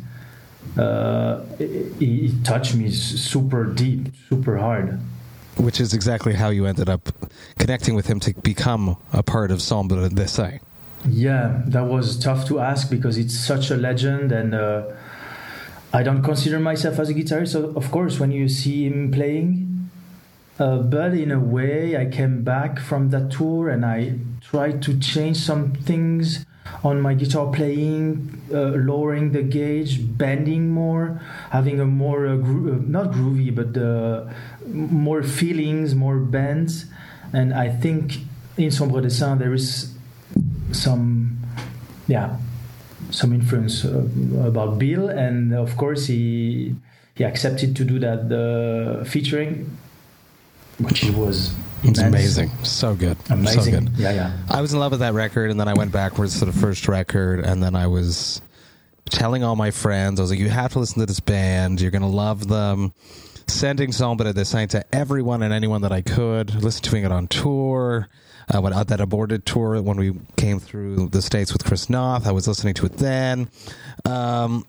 [0.78, 5.00] Uh, it, it touched me super deep, super hard.
[5.58, 7.10] Which is exactly how you ended up
[7.58, 10.60] connecting with him to become a part of Sombre Dessein.
[11.08, 14.84] Yeah, that was tough to ask because it's such a legend, and uh,
[15.94, 17.50] I don't consider myself as a guitarist.
[17.50, 19.90] So of course, when you see him playing,
[20.60, 25.00] uh, but in a way, I came back from that tour and I tried to
[25.00, 26.46] change some things
[26.84, 32.74] on my guitar playing, uh, lowering the gauge, bending more, having a more uh, gro-
[32.74, 34.30] uh, not groovy, but uh,
[34.68, 36.86] more feelings, more bends,
[37.34, 38.18] and I think
[38.58, 39.94] in Sombre Dessein there is
[40.72, 41.40] some,
[42.08, 42.38] yeah,
[43.12, 44.06] some influence uh,
[44.46, 46.76] about Bill, and of course he
[47.16, 49.78] he accepted to do that uh, featuring,
[50.80, 52.50] which was It's amazing.
[52.64, 53.18] So good.
[53.30, 53.90] amazing, So good.
[53.98, 54.38] yeah, yeah.
[54.50, 56.88] I was in love with that record, and then I went backwards to the first
[56.88, 58.42] record, and then I was
[59.10, 61.82] telling all my friends, I was like, you have to listen to this band.
[61.82, 62.94] You're going to love them.
[63.48, 66.54] Sending Sombre Dessein to everyone and anyone that I could.
[66.62, 68.08] Listening to it on tour.
[68.52, 72.26] Uh, when, uh, that aborted tour when we came through the States with Chris Noth,
[72.26, 73.48] I was listening to it then.
[74.06, 74.66] Um,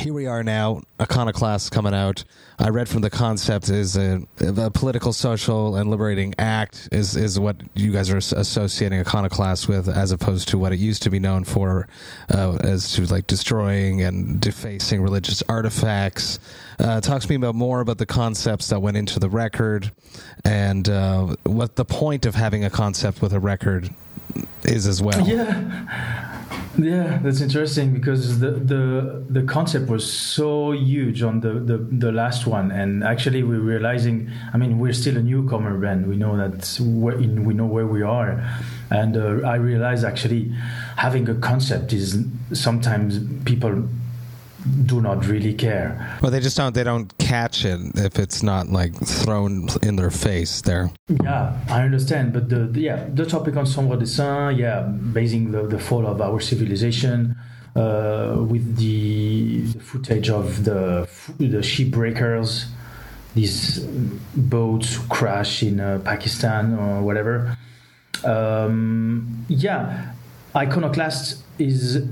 [0.00, 0.82] here we are now.
[1.00, 2.24] Iconoclast coming out.
[2.58, 7.38] I read from the concept is a, a political, social, and liberating act is is
[7.38, 11.18] what you guys are associating Iconoclast with, as opposed to what it used to be
[11.18, 11.88] known for,
[12.32, 16.38] uh, as to like destroying and defacing religious artifacts.
[16.78, 19.92] Uh, talk to me about more about the concepts that went into the record,
[20.44, 23.90] and uh, what the point of having a concept with a record
[24.64, 25.20] is as well.
[25.26, 25.86] Yeah,
[26.78, 32.12] yeah, that's interesting because the the the concept was so huge on the the, the
[32.12, 34.30] last one, and actually we're realizing.
[34.52, 36.06] I mean, we're still a newcomer band.
[36.06, 38.44] We know that we know where we are,
[38.90, 40.52] and uh, I realize actually
[40.96, 43.88] having a concept is sometimes people
[44.84, 46.18] do not really care.
[46.22, 46.74] Well, they just don't.
[46.74, 50.60] They don't catch it if it's not like thrown in their face.
[50.62, 50.90] There.
[51.22, 55.66] Yeah, I understand, but the, the yeah the topic on Sombre Dessein, yeah, basing the,
[55.66, 57.36] the fall of our civilization,
[57.76, 62.66] uh, with the, the footage of the the shipbreakers,
[63.34, 63.80] these
[64.34, 67.56] boats who crash in uh, Pakistan or whatever.
[68.24, 70.12] Um, yeah,
[70.54, 72.02] Iconoclast is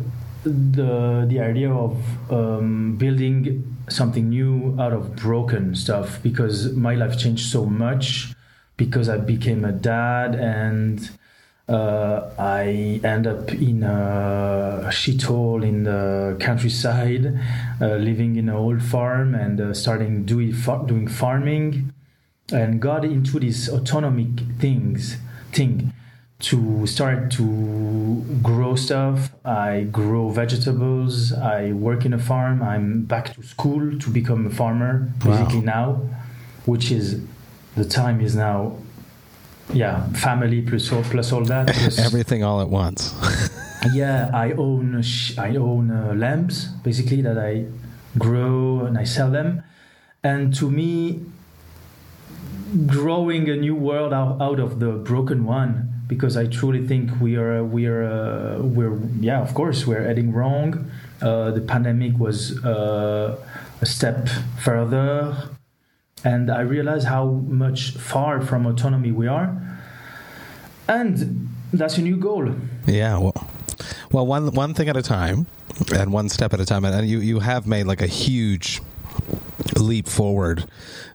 [0.44, 1.96] the the idea of
[2.30, 8.33] um, building something new out of broken stuff because my life changed so much
[8.76, 11.11] because I became a dad and
[11.68, 17.38] uh, I end up in a shithole in the countryside,
[17.80, 21.92] uh, living in an old farm and uh, starting doing far- doing farming,
[22.52, 25.16] and got into this autonomic things
[25.52, 25.94] thing
[26.40, 29.31] to start to grow stuff.
[29.44, 31.33] I grow vegetables.
[31.33, 32.62] I work in a farm.
[32.62, 36.01] I'm back to school to become a farmer basically now,
[36.66, 37.20] which is
[37.76, 38.76] the time is now.
[39.72, 41.66] Yeah, family plus all, plus all that.
[41.74, 43.14] Plus, Everything all at once.
[43.95, 45.03] yeah, I own
[45.39, 47.64] I own uh, lamps basically that I
[48.18, 49.62] grow and I sell them,
[50.22, 51.24] and to me,
[52.87, 57.36] growing a new world out, out of the broken one because I truly think we
[57.36, 60.90] are we are uh, we're yeah of course we're heading wrong.
[61.20, 63.36] Uh, the pandemic was uh,
[63.80, 64.28] a step
[64.62, 65.48] further,
[66.24, 69.57] and I realize how much far from autonomy we are,
[70.88, 72.55] and that's a new goal.
[72.86, 73.18] yeah.
[73.18, 73.46] Well,
[74.12, 75.46] well, one one thing at a time,
[75.94, 78.80] and one step at a time, and you you have made like a huge
[79.77, 80.64] leap forward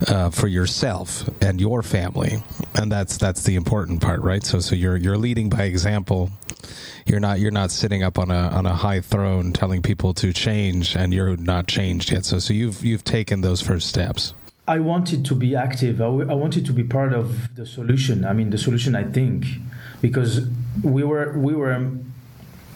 [0.08, 2.44] uh, for yourself and your family,
[2.76, 4.44] and that's that's the important part, right?
[4.44, 6.30] So so you're you're leading by example.
[7.06, 10.34] You're not you're not sitting up on a on a high throne telling people to
[10.34, 12.26] change, and you're not changed yet.
[12.26, 14.34] So so you've you've taken those first steps.
[14.68, 16.00] I wanted to be active.
[16.00, 18.24] I, w- I wanted to be part of the solution.
[18.24, 18.96] I mean, the solution.
[18.96, 19.46] I think
[20.02, 20.48] because
[20.84, 21.90] we were we were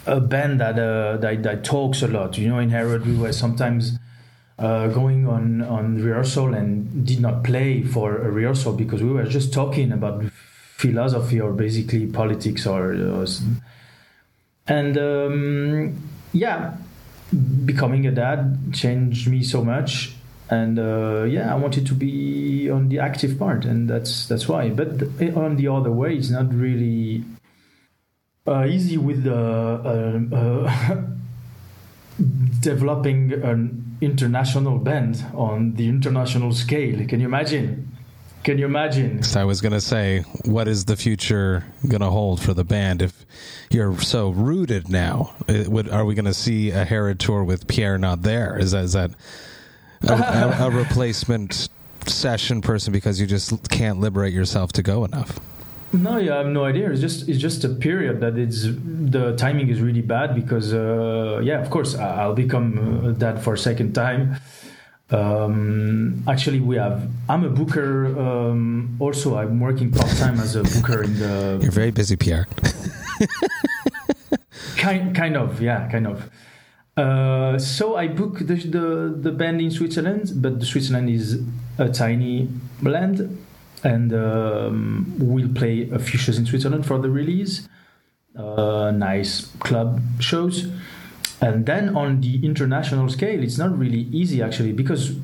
[0.08, 2.38] a band that uh, that, that talks a lot.
[2.38, 4.00] You know, in Herod we were sometimes
[4.64, 9.26] uh, going on on rehearsal and did not play for a rehearsal because we were
[9.26, 10.24] just talking about
[10.78, 12.94] philosophy or basically politics or.
[12.94, 13.28] Uh,
[14.66, 16.02] and um,
[16.32, 16.78] yeah,
[17.66, 20.16] becoming a dad changed me so much
[20.50, 24.70] and uh, yeah, I wanted to be on the active part, and that's that's why.
[24.70, 25.04] But
[25.36, 27.24] on the other way, it's not really
[28.46, 31.02] uh, easy with the uh, uh
[32.60, 37.06] developing an international band on the international scale.
[37.08, 37.90] Can you imagine?
[38.44, 39.22] Can you imagine?
[39.36, 43.02] I was going to say, what is the future going to hold for the band
[43.02, 43.26] if
[43.70, 45.34] you're so rooted now?
[45.48, 48.58] It, would, are we going to see a Herod tour with Pierre not there?
[48.60, 49.12] Is that is that
[50.02, 51.70] a, a, a replacement
[52.06, 55.40] session person because you just can't liberate yourself to go enough.
[55.94, 56.92] No, yeah, I have no idea.
[56.92, 61.40] It's just it's just a period that it's the timing is really bad because uh,
[61.44, 64.38] yeah, of course I'll become dad for a second time.
[65.12, 67.08] Um, actually, we have.
[67.30, 68.08] I'm a booker.
[68.18, 71.60] Um, also, I'm working part time as a booker in the.
[71.62, 72.48] You're very busy, Pierre.
[74.78, 76.30] kind kind of yeah, kind of.
[76.96, 81.42] Uh, so I booked the, the, the band in Switzerland, but the Switzerland is
[81.80, 82.50] a tiny
[82.84, 83.43] land,
[83.84, 87.68] and um, we'll play a few shows in Switzerland for the release.
[88.36, 90.72] Uh, nice club shows,
[91.44, 95.16] and then on the international scale, it's not really easy actually because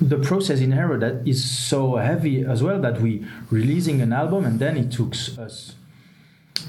[0.00, 4.58] the process in Herod is so heavy as well that we releasing an album and
[4.58, 5.74] then it took us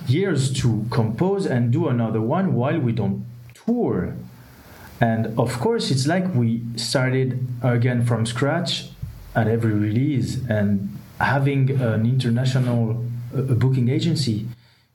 [0.07, 4.15] years to compose and do another one while we don't tour.
[5.01, 8.89] And of course, it's like we started again from scratch
[9.35, 13.05] at every release and having an international
[13.35, 14.47] uh, booking agency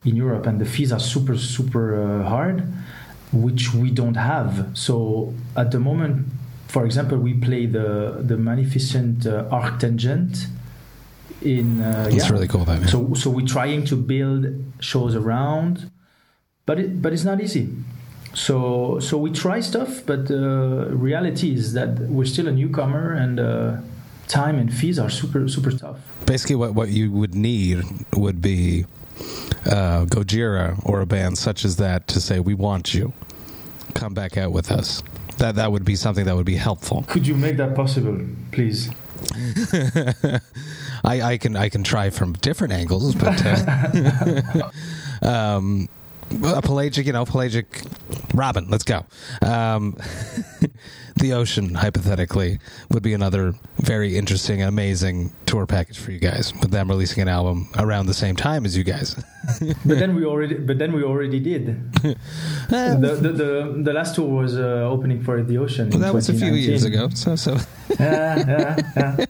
[0.04, 2.62] in Europe, and the fees are super, super uh, hard,
[3.32, 4.70] which we don't have.
[4.74, 6.26] So at the moment,
[6.68, 10.46] for example, we play the the Magnificent uh, Arctangent
[11.42, 11.80] in.
[11.80, 12.32] Uh, That's yeah.
[12.32, 12.64] really cool.
[12.64, 14.46] That, So so we're trying to build
[14.80, 15.90] shows around,
[16.66, 17.68] but it but it's not easy.
[18.32, 23.12] So so we try stuff, but the uh, reality is that we're still a newcomer
[23.12, 23.40] and.
[23.40, 23.76] Uh,
[24.30, 25.98] time and fees are super super tough.
[26.30, 27.82] Basically, what what you would need
[28.14, 28.86] would be
[29.66, 33.12] uh, Gojira or a band such as that to say, "We want you,
[33.94, 35.02] come back out with us."
[35.38, 37.04] That that would be something that would be helpful.
[37.08, 38.16] Could you make that possible,
[38.52, 38.90] please?
[41.04, 44.70] I, I can I can try from different angles, but uh,
[45.22, 45.88] um,
[46.30, 47.82] a pelagic, you know, pelagic
[48.34, 48.68] Robin.
[48.68, 49.04] Let's go.
[49.42, 49.96] Um,
[51.16, 52.58] the ocean, hypothetically,
[52.90, 56.52] would be another very interesting and amazing tour package for you guys.
[56.60, 59.14] With them releasing an album around the same time as you guys.
[59.84, 61.92] but then we already, but then we already did.
[62.02, 65.90] the, the, the the last tour was uh, opening for the ocean.
[65.90, 67.08] Well, that was a few years ago.
[67.10, 67.56] So so.
[67.98, 69.26] yeah, yeah, yeah.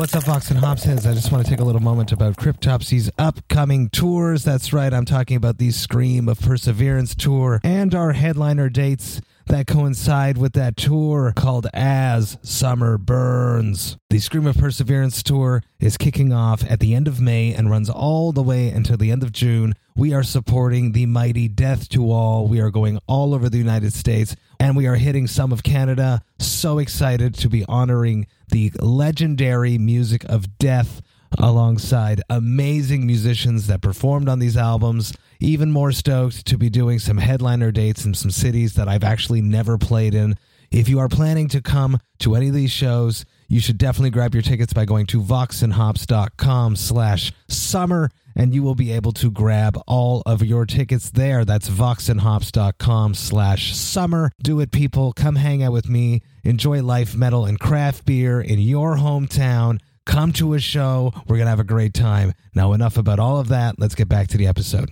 [0.00, 1.06] What's up, Vox and Hopsheads?
[1.06, 4.44] I just want to take a little moment about Cryptopsy's upcoming tours.
[4.44, 9.66] That's right, I'm talking about the Scream of Perseverance tour and our headliner dates that
[9.66, 13.98] coincide with that tour called As Summer Burns.
[14.08, 17.90] The Scream of Perseverance tour is kicking off at the end of May and runs
[17.90, 19.74] all the way until the end of June.
[19.94, 22.48] We are supporting the mighty Death to All.
[22.48, 26.22] We are going all over the United States and we are hitting some of Canada.
[26.38, 31.02] So excited to be honoring the legendary music of death
[31.38, 35.12] alongside amazing musicians that performed on these albums.
[35.38, 39.40] Even more stoked to be doing some headliner dates in some cities that I've actually
[39.40, 40.36] never played in.
[40.70, 44.34] If you are planning to come to any of these shows, you should definitely grab
[44.34, 49.80] your tickets by going to voxandhops.com slash summer and you will be able to grab
[49.86, 51.44] all of your tickets there.
[51.44, 54.30] That's voxandhops.com slash summer.
[54.42, 55.12] Do it, people.
[55.12, 56.22] Come hang out with me.
[56.44, 59.80] Enjoy life, metal, and craft beer in your hometown.
[60.06, 61.12] Come to a show.
[61.26, 62.32] We're going to have a great time.
[62.54, 63.78] Now, enough about all of that.
[63.78, 64.90] Let's get back to the episode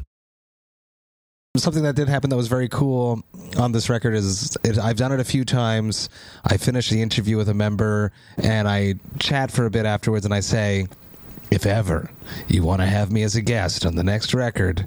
[1.59, 3.22] something that did happen that was very cool
[3.57, 6.09] on this record is it, I've done it a few times.
[6.45, 10.32] I finish the interview with a member and I chat for a bit afterwards and
[10.32, 10.86] I say,
[11.51, 12.11] if ever
[12.46, 14.86] you want to have me as a guest on the next record,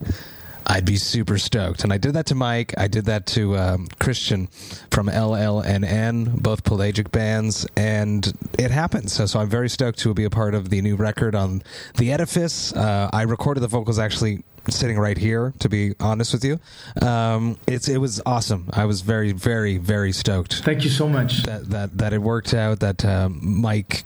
[0.68, 1.84] I'd be super stoked.
[1.84, 2.74] And I did that to Mike.
[2.78, 4.47] I did that to um, Christian
[4.91, 9.09] from LLNN, both pelagic bands, and it happened.
[9.12, 11.64] So, so I'm very stoked to be a part of the new record on
[11.97, 12.74] The Edifice.
[12.74, 15.53] Uh, I recorded the vocals actually sitting right here.
[15.59, 16.59] To be honest with you,
[17.05, 18.70] um, it's it was awesome.
[18.72, 21.43] I was very, very, very stoked Thank you so much.
[21.43, 22.80] that that that it worked out.
[22.80, 24.03] That um, Mike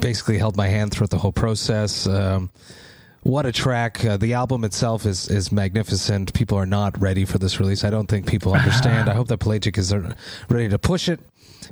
[0.00, 2.06] basically held my hand throughout the whole process.
[2.06, 2.50] Um,
[3.22, 4.04] what a track!
[4.04, 6.32] Uh, the album itself is is magnificent.
[6.34, 7.84] People are not ready for this release.
[7.84, 9.08] I don't think people understand.
[9.10, 9.92] I hope that Pelagic is
[10.48, 11.20] ready to push it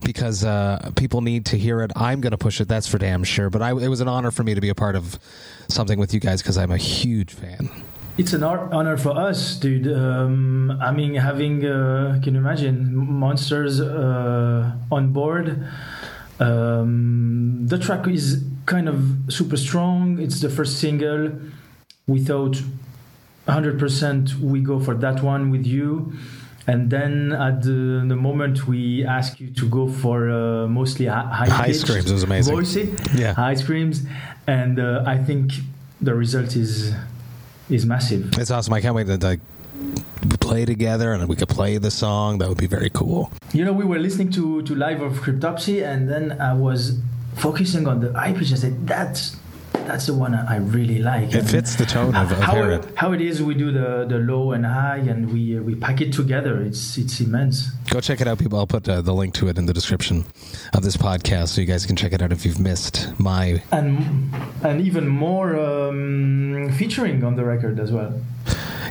[0.02, 1.92] because uh, people need to hear it.
[1.96, 2.68] I'm going to push it.
[2.68, 3.48] That's for damn sure.
[3.48, 5.18] But I, it was an honor for me to be a part of
[5.68, 7.70] something with you guys because I'm a huge fan.
[8.18, 9.92] It's an honor for us, dude.
[9.92, 15.66] Um, I mean, having uh, can you imagine monsters uh, on board?
[16.40, 20.18] Um, the track is kind of super strong.
[20.18, 21.32] It's the first single.
[22.06, 22.56] We thought
[23.48, 26.12] 100% we go for that one with you.
[26.68, 31.22] And then at the, the moment we ask you to go for uh, mostly hi-
[31.32, 32.56] high, High screams, was amazing.
[32.56, 33.34] voicey, Yeah.
[33.34, 34.02] high screams,
[34.48, 35.52] and uh, I think
[36.00, 36.92] the result is
[37.70, 38.36] is massive.
[38.38, 38.74] It's awesome.
[38.74, 39.40] I can't wait to like
[40.48, 42.38] play together and we could play the song.
[42.38, 43.30] That would be very cool.
[43.52, 46.98] You know, we were listening to to live of Cryptopsy, and then I was
[47.36, 48.52] focusing on the high pitch.
[48.52, 49.36] I said, "That's
[49.88, 52.82] that's the one I really like." It And fits the tone of, of how Herod.
[53.02, 56.12] how it is we do the, the low and high, and we we pack it
[56.12, 56.54] together.
[56.68, 57.56] It's it's immense.
[57.94, 58.58] Go check it out, people.
[58.58, 60.24] I'll put uh, the link to it in the description
[60.76, 63.62] of this podcast so you guys can check it out if you've missed my.
[63.70, 63.88] and
[64.68, 68.12] and even more um, featuring on the record as well.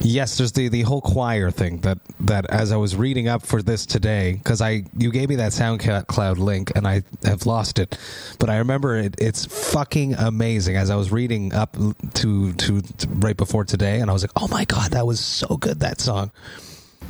[0.02, 3.62] Yes, there's the, the whole choir thing that, that as I was reading up for
[3.62, 7.98] this today, because I you gave me that SoundCloud link and I have lost it,
[8.40, 9.16] but I remember it.
[9.20, 10.76] It's fucking amazing.
[10.76, 11.78] As I was reading up
[12.16, 15.20] to, to to right before today, and I was like, oh my god, that was
[15.20, 16.32] so good that song.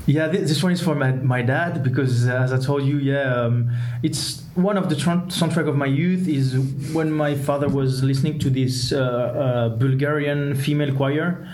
[0.08, 3.00] Yeah, thi- this one is for my, my dad because, uh, as I told you,
[3.00, 3.72] yeah, um,
[4.04, 6.28] it's one of the tran- soundtrack of my youth.
[6.28, 6.58] Is
[6.94, 11.48] when my father was listening to this uh, uh, Bulgarian female choir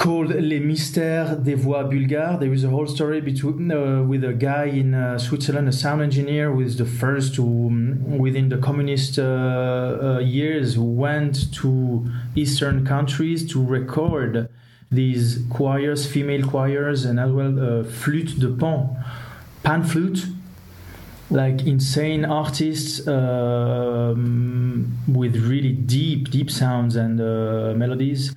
[0.00, 2.38] called Les Mystères des Voix Bulgares.
[2.40, 6.00] There is a whole story between uh, with a guy in uh, Switzerland, a sound
[6.00, 11.52] engineer, who is the first to um, within the communist uh, uh, years who went
[11.52, 14.48] to eastern countries to record
[14.90, 19.04] these choirs, female choirs, and as well uh, flute de pan,
[19.64, 20.24] pan flute,
[21.30, 28.34] like insane artists um, with really deep, deep sounds and uh, melodies.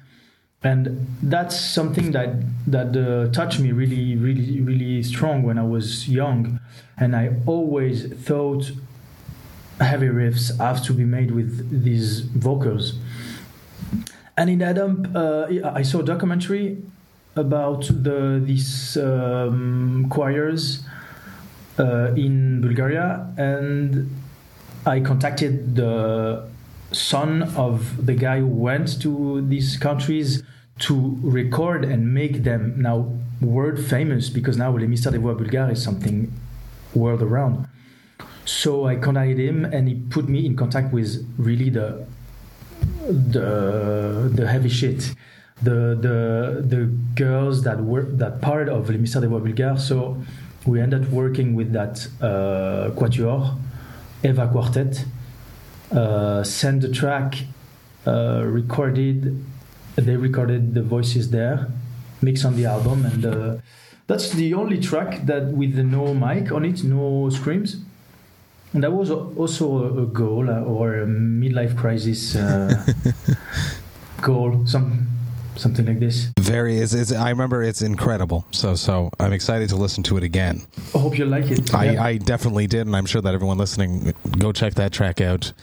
[0.63, 2.29] And that's something that
[2.67, 6.59] that uh, touched me really, really, really strong when I was young,
[6.97, 8.71] and I always thought
[9.79, 12.93] heavy riffs have to be made with these vocals.
[14.37, 16.77] And in adam uh, I saw a documentary
[17.35, 20.85] about the these um, choirs
[21.77, 24.09] uh, in Bulgaria, and
[24.85, 26.47] I contacted the
[26.93, 30.43] son of the guy who went to these countries
[30.79, 35.71] to record and make them now world famous because now Les Mystères des Voix Bulgares
[35.71, 36.31] is something
[36.95, 37.67] world around.
[38.45, 42.05] So I contacted him and he put me in contact with really the
[43.09, 45.13] the the heavy shit.
[45.61, 46.85] The the the
[47.15, 49.79] girls that were that part of Les Mystères des Voix Bulgares.
[49.79, 50.17] So
[50.65, 53.57] we ended up working with that uh, quatuor,
[54.23, 55.05] Eva Quartet,
[55.93, 57.35] uh, sent the track,
[58.05, 59.43] uh, recorded.
[59.95, 61.67] They recorded the voices there,
[62.21, 63.55] mixed on the album, and uh,
[64.07, 67.77] that's the only track that with no mic on it, no screams.
[68.73, 72.83] And that was also a goal or a midlife crisis uh,
[74.21, 75.12] goal, some
[75.55, 76.31] something like this.
[76.39, 78.45] Very is is I remember it's incredible.
[78.51, 80.65] So so I'm excited to listen to it again.
[80.95, 81.73] I hope you like it.
[81.73, 82.03] I, Yeah.
[82.03, 85.53] I definitely did, and I'm sure that everyone listening go check that track out.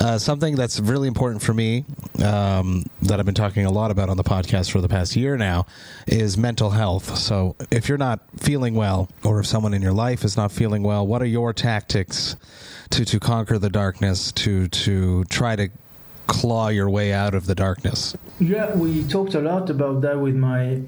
[0.00, 1.84] Uh, something that's really important for me
[2.24, 5.36] um, that I've been talking a lot about on the podcast for the past year
[5.36, 5.66] now
[6.06, 7.16] is mental health.
[7.16, 10.82] So if you're not feeling well, or if someone in your life is not feeling
[10.82, 12.36] well, what are your tactics
[12.90, 14.32] to to conquer the darkness?
[14.32, 15.68] To to try to
[16.30, 18.16] claw your way out of the darkness.
[18.38, 20.80] Yeah, we talked a lot about that with my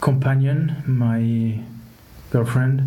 [0.00, 1.60] companion, my
[2.30, 2.82] girlfriend,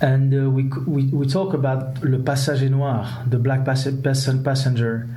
[0.00, 5.08] and uh, we, we we talk about le passager noir, the black pass- pass- passenger,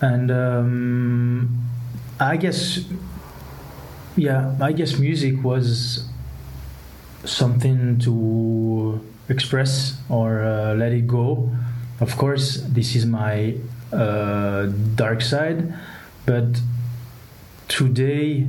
[0.00, 1.48] and um,
[2.20, 2.80] I guess,
[4.16, 6.06] yeah, I guess music was
[7.24, 11.50] something to express or uh, let it go.
[12.02, 13.54] Of course, this is my
[13.92, 15.72] uh, dark side,
[16.26, 16.60] but
[17.68, 18.48] today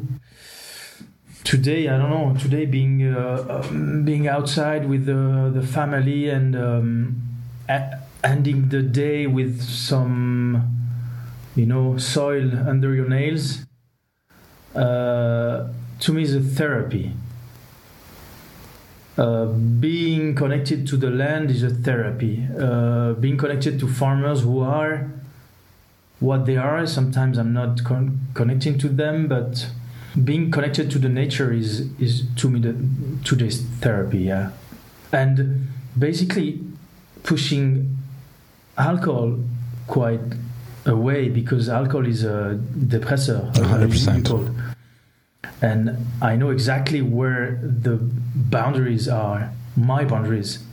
[1.45, 6.55] today i don't know today being uh, um, being outside with the the family and
[6.55, 7.21] um,
[8.23, 10.61] ending the day with some
[11.55, 13.65] you know soil under your nails
[14.75, 15.67] uh,
[15.99, 17.13] to me is a therapy.
[19.15, 22.47] Uh, being connected to the land is a therapy.
[22.59, 25.07] Uh, being connected to farmers who are
[26.19, 26.87] what they are.
[26.87, 29.69] Sometimes I'm not con- connecting to them, but
[30.23, 32.75] being connected to the nature is is to me the
[33.23, 34.19] today's therapy.
[34.19, 34.51] Yeah,
[35.11, 36.61] and basically
[37.21, 37.95] pushing
[38.77, 39.37] alcohol
[39.87, 40.21] quite
[40.85, 43.53] away because alcohol is a depressor.
[43.53, 44.72] 100%.
[45.61, 47.97] And I know exactly where the
[48.35, 50.63] boundaries are, my boundaries.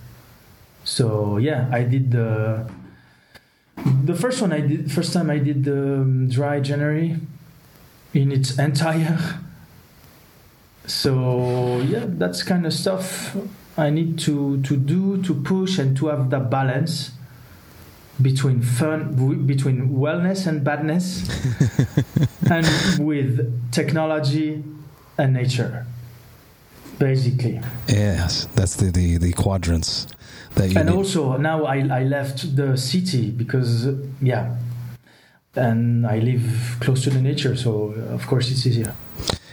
[0.84, 2.68] So yeah, I did the
[4.04, 7.16] the first one I did first time I did the um, dry January
[8.12, 9.18] in its entire.
[10.86, 13.36] So yeah, that's kind of stuff
[13.76, 17.12] I need to to do to push and to have that balance
[18.22, 21.06] between fun w- between wellness and badness
[22.50, 22.66] and
[22.98, 23.40] with
[23.72, 24.62] technology
[25.18, 25.86] and nature
[26.98, 30.06] basically Yes, that's the the, the quadrants
[30.56, 30.94] that you and need.
[30.96, 33.86] also now I, I left the city because
[34.20, 34.56] yeah
[35.56, 37.70] and i live close to the nature so
[38.16, 38.94] of course it's easier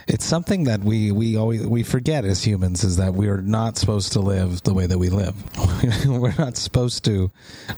[0.07, 3.77] It's something that we we always we forget as humans is that we are not
[3.77, 5.35] supposed to live the way that we live.
[6.07, 7.29] We're not supposed to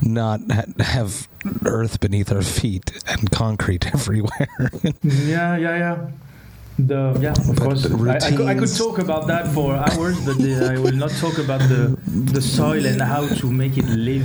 [0.01, 1.27] not ha- have
[1.65, 4.47] earth beneath our feet and concrete everywhere.
[5.03, 6.07] yeah yeah yeah
[6.77, 9.75] the yeah of But course the I, I, could, I could talk about that for
[9.75, 13.75] hours but uh, i will not talk about the the soil and how to make
[13.77, 14.23] it live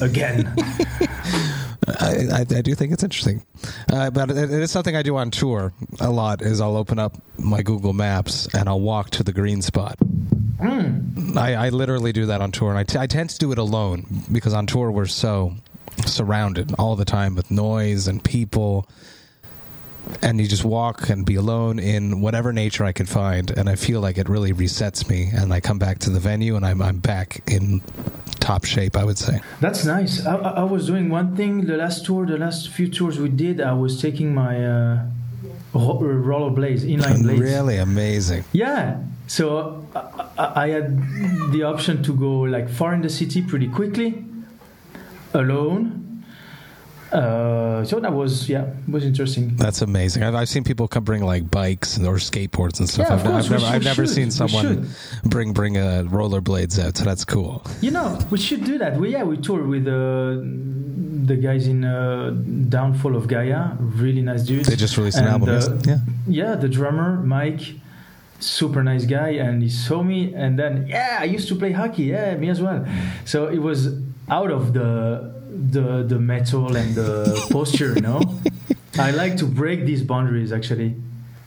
[0.00, 0.48] again
[1.88, 3.44] I, I, I do think it's interesting,
[3.92, 6.40] uh, but it, it is something I do on tour a lot.
[6.42, 9.96] Is I'll open up my Google Maps and I'll walk to the green spot.
[10.60, 13.58] I, I literally do that on tour, and I, t- I tend to do it
[13.58, 15.54] alone because on tour we're so
[16.06, 18.88] surrounded all the time with noise and people,
[20.20, 23.74] and you just walk and be alone in whatever nature I can find, and I
[23.74, 26.80] feel like it really resets me, and I come back to the venue and I'm
[26.80, 27.82] I'm back in
[28.42, 28.96] top shape.
[28.96, 29.40] I would say.
[29.60, 30.24] That's nice.
[30.26, 33.60] I, I was doing one thing the last tour, the last few tours we did.
[33.60, 35.06] I was taking my uh,
[35.74, 37.40] ro- roller blades, inline blades.
[37.40, 38.44] Really amazing.
[38.52, 38.98] Yeah.
[39.26, 40.86] So I I had
[41.52, 44.24] the option to go like far in the city pretty quickly,
[45.32, 46.01] alone.
[47.12, 49.54] Uh, so that was yeah was interesting.
[49.56, 50.22] That's amazing.
[50.22, 53.08] I've, I've seen people come bring like bikes or skateboards and stuff.
[53.08, 54.14] Yeah, of I've, course, I've never, should- I've never should.
[54.14, 54.88] seen someone
[55.24, 57.62] bring bring uh, rollerblades out, so that's cool.
[57.82, 58.96] You know, we should do that.
[58.96, 60.40] We yeah, we toured with uh,
[61.26, 62.30] the guys in uh,
[62.68, 63.76] Downfall of Gaia.
[63.78, 64.68] Really nice dudes.
[64.68, 65.50] They just released an album.
[65.50, 67.74] uh, yeah, yeah, the drummer Mike,
[68.40, 72.04] super nice guy, and he saw me, and then yeah, I used to play hockey.
[72.04, 72.86] Yeah, me as well.
[73.26, 73.88] So it was
[74.30, 77.94] out of the the the metal and the posture.
[77.94, 78.20] You know,
[78.98, 80.52] I like to break these boundaries.
[80.52, 80.94] Actually,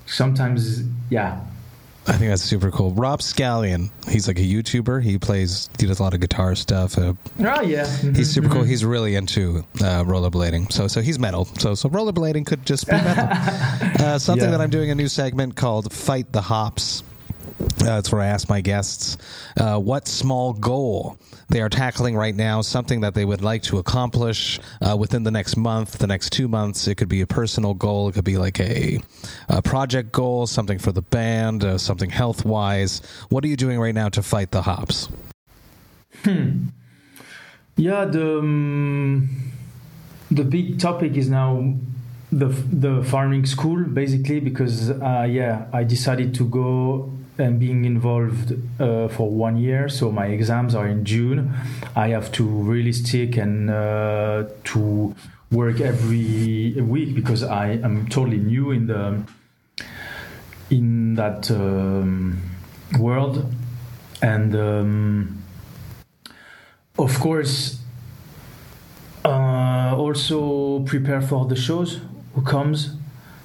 [0.05, 1.39] sometimes yeah.
[2.07, 2.91] I think that's super cool.
[2.91, 5.01] Rob Scallon, he's like a YouTuber.
[5.01, 6.99] He plays, he does a lot of guitar stuff.
[6.99, 7.87] Uh, Ah, yeah.
[8.13, 8.61] he's super cool.
[8.61, 8.67] Mhm.
[8.67, 10.71] He's really into uh, rollerblading.
[10.71, 11.45] So, so he's metal.
[11.57, 13.25] So, so rollerblading could just be metal.
[14.05, 14.51] uh, something Yeah.
[14.51, 17.01] that I'm doing a new segment called "Fight the Hops."
[17.85, 19.17] It's where I ask my guests
[19.57, 21.17] uh, what small goal
[21.49, 25.31] they are tackling right now, something that they would like to accomplish uh, within the
[25.31, 26.87] next month, the next two months.
[26.87, 28.99] It could be a personal goal, it could be like a,
[29.49, 33.01] a project goal, something for the band, uh, something health wise.
[33.29, 35.09] What are you doing right now to fight the hops?
[36.23, 36.67] Hmm.
[37.77, 39.53] Yeah, the um,
[40.31, 41.75] the big topic is now
[42.31, 48.53] the the farming school basically because uh, yeah I decided to go and being involved
[48.79, 51.53] uh, for one year so my exams are in June
[51.95, 55.15] I have to really stick and uh, to
[55.51, 59.21] work every week because I am totally new in the
[60.69, 62.41] in that um,
[62.99, 63.45] world
[64.21, 65.43] and um,
[66.97, 67.79] of course
[69.25, 71.99] uh, also prepare for the shows
[72.33, 72.95] who comes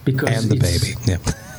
[0.05, 0.95] because And the baby.
[1.07, 1.19] Yeah.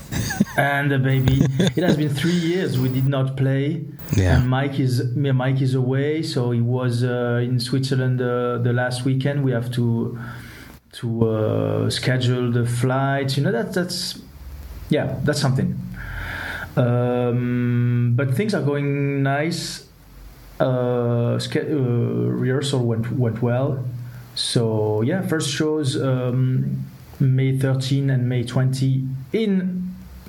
[0.58, 3.84] and the baby it has been three years we did not play.
[4.16, 4.38] Yeah.
[4.38, 9.06] and mike is mike is away so he was uh, in switzerland uh, the last
[9.06, 9.44] weekend.
[9.44, 10.20] We have to
[10.94, 13.38] to uh, schedule the flights.
[13.38, 14.20] You know that that's
[14.90, 15.80] yeah that's something.
[16.76, 19.88] Um, but things are going nice.
[20.60, 21.76] Uh, ske- uh,
[22.44, 23.84] rehearsal went went well.
[24.36, 26.86] So yeah first shows um,
[27.20, 29.81] may 13 and may 20 in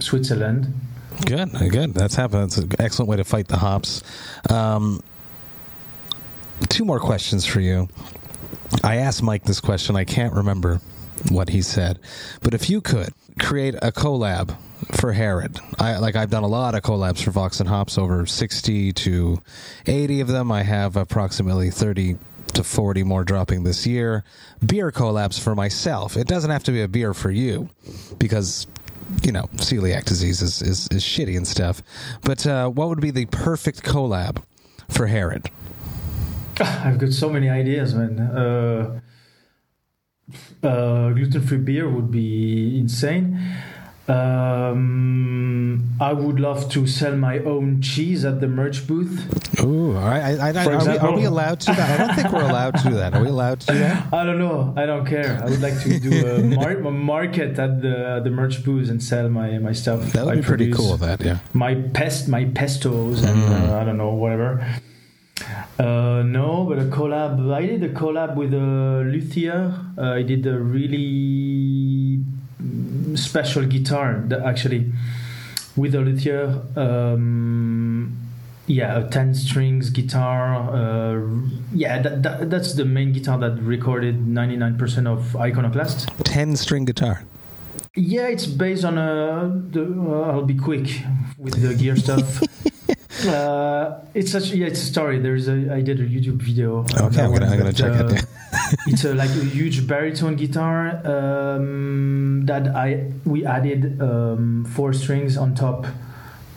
[0.02, 0.72] switzerland
[1.26, 1.92] Good, good.
[1.94, 2.42] That's happened.
[2.44, 4.02] That's an excellent way to fight the hops.
[4.48, 5.02] Um,
[6.68, 7.88] two more questions for you.
[8.82, 9.94] I asked Mike this question.
[9.94, 10.80] I can't remember
[11.30, 11.98] what he said,
[12.40, 14.56] but if you could create a collab
[14.92, 15.60] for Herod.
[15.78, 19.40] I like I've done a lot of collabs for Vox and Hops, over sixty to
[19.86, 20.50] eighty of them.
[20.50, 22.16] I have approximately thirty
[22.54, 24.24] to forty more dropping this year.
[24.64, 26.16] Beer collabs for myself.
[26.16, 27.68] It doesn't have to be a beer for you,
[28.18, 28.66] because
[29.22, 31.82] you know celiac disease is is, is shitty and stuff.
[32.22, 34.42] But uh, what would be the perfect collab
[34.88, 35.50] for Herod?
[36.60, 38.20] I've got so many ideas, man.
[38.20, 39.00] Uh,
[40.62, 43.38] uh, gluten-free beer would be insane.
[44.12, 49.16] Um, I would love to sell my own cheese at the merch booth.
[49.62, 50.38] Ooh, right.
[50.38, 51.90] I, I, For are, we, are we allowed to do that?
[52.00, 53.14] I don't think we're allowed to do that.
[53.14, 54.12] Are we allowed to do that?
[54.20, 54.74] I don't know.
[54.76, 55.40] I don't care.
[55.42, 59.02] I would like to do a, mar- a market at the the merch booth and
[59.02, 60.00] sell my my stuff.
[60.12, 60.96] That would I be pretty cool.
[60.96, 61.38] That yeah.
[61.52, 63.68] My pest, my pestos, and Mm.
[63.70, 64.52] uh, I don't know whatever.
[65.78, 67.32] Uh, no, but a collab.
[67.52, 69.60] I did a collab with a luthier.
[69.98, 71.41] Uh, I did a really
[73.16, 74.92] special guitar that actually
[75.76, 76.62] with a luthier.
[76.76, 78.18] Um,
[78.66, 80.70] yeah, a ten strings guitar.
[80.72, 81.28] Uh,
[81.72, 86.08] yeah, that, that, that's the main guitar that recorded ninety nine percent of Iconoclast.
[86.24, 87.24] Ten string guitar.
[87.94, 89.62] Yeah, it's based on a.
[89.70, 91.02] The, uh, I'll be quick
[91.36, 92.42] with the gear stuff.
[93.26, 95.18] uh, it's such yeah, it's a story.
[95.20, 96.80] There's a I did a YouTube video.
[96.80, 98.72] Okay, I'm gonna- I'm gonna check it, uh, yeah.
[98.86, 105.36] it's a, like a huge baritone guitar um, that I we added um, four strings
[105.36, 105.86] on top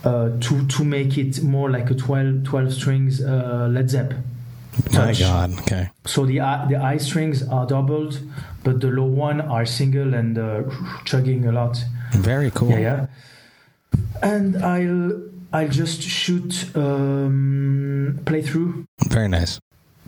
[0.04, 4.12] uh, to to make it more like a 12, 12 strings uh, Led Zepp.
[4.92, 5.20] My touch.
[5.20, 5.58] God.
[5.60, 5.90] Okay.
[6.04, 8.20] So the uh, the high strings are doubled,
[8.62, 10.62] but the low one are single and uh,
[11.04, 11.82] chugging a lot.
[12.12, 12.70] Very cool.
[12.70, 13.06] Yeah, yeah.
[14.22, 15.22] And I'll
[15.52, 19.58] I'll just shoot um, playthrough, Very nice.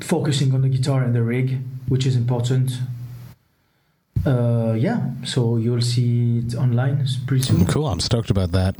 [0.00, 1.58] focusing on the guitar and the rig,
[1.88, 2.72] which is important.
[4.26, 7.66] Uh, yeah, so you'll see it online pretty soon.
[7.66, 7.86] Cool.
[7.86, 8.76] I'm stoked about that.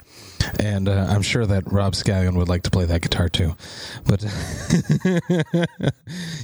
[0.61, 3.55] And uh, I'm sure that Rob Scallon would like to play that guitar too.
[4.07, 4.23] But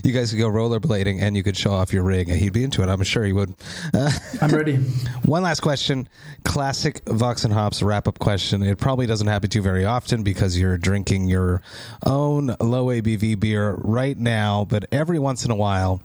[0.05, 2.65] you guys could go rollerblading and you could show off your rig and he'd be
[2.65, 2.89] into it.
[2.89, 3.55] I'm sure he would.
[3.93, 4.11] Uh,
[4.43, 4.77] I'm ready.
[5.25, 6.09] one last question.
[6.45, 8.63] Classic Vox and Hops wrap up question.
[8.63, 11.63] It probably doesn't happen to you very often because you're drinking your
[12.05, 16.03] own low ABV beer right now, but every once in a while,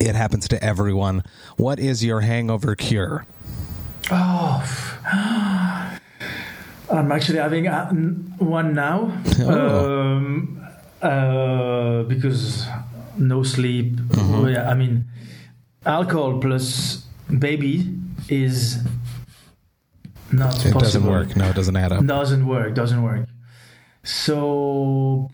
[0.00, 1.22] it happens to everyone.
[1.56, 3.26] What is your hangover cure?
[4.10, 4.62] Oh,
[6.90, 7.90] I'm actually having uh,
[8.38, 9.12] one now.
[9.40, 10.12] Oh.
[10.16, 10.66] Um,
[11.02, 12.66] uh, because
[13.16, 13.98] no sleep.
[14.16, 15.04] Well, yeah, I mean,
[15.86, 17.04] alcohol plus
[17.38, 17.96] baby
[18.28, 18.78] is
[20.32, 20.80] not It possible.
[20.80, 21.36] doesn't work.
[21.36, 22.04] No, it doesn't add up.
[22.04, 22.74] Doesn't work.
[22.74, 23.26] Doesn't work.
[24.02, 25.30] So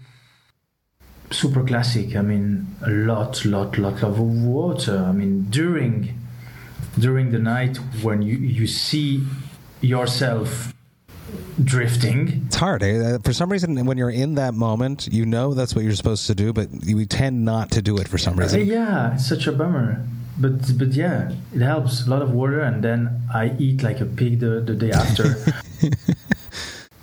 [1.31, 2.16] super classic.
[2.16, 4.99] I mean, a lot, lot, lot of water.
[4.99, 6.18] I mean, during
[6.99, 9.22] during the night when you you see
[9.81, 10.72] yourself
[11.62, 12.45] drifting.
[12.47, 12.83] It's hard.
[12.83, 12.99] Eh?
[13.14, 16.27] Uh, For some reason, when you're in that moment, you know that's what you're supposed
[16.27, 18.66] to do, but you tend not to do it for some Uh, reason.
[18.66, 20.07] yeah, it's such a bummer.
[20.39, 22.07] But but yeah, it helps.
[22.07, 25.37] A lot of water, and then I eat like a pig the, the day after.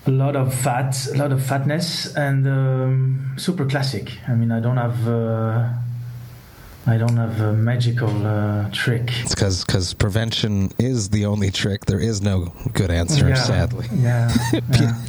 [0.05, 4.11] a lot of fat, a lot of fatness, and um, super classic.
[4.27, 5.69] I mean, I don't have uh,
[6.85, 9.09] I don't have a magical uh, trick.
[9.21, 11.85] It's because prevention is the only trick.
[11.85, 13.87] There is no good answer, yeah, sadly.
[13.95, 14.33] Yeah.
[14.79, 14.99] yeah.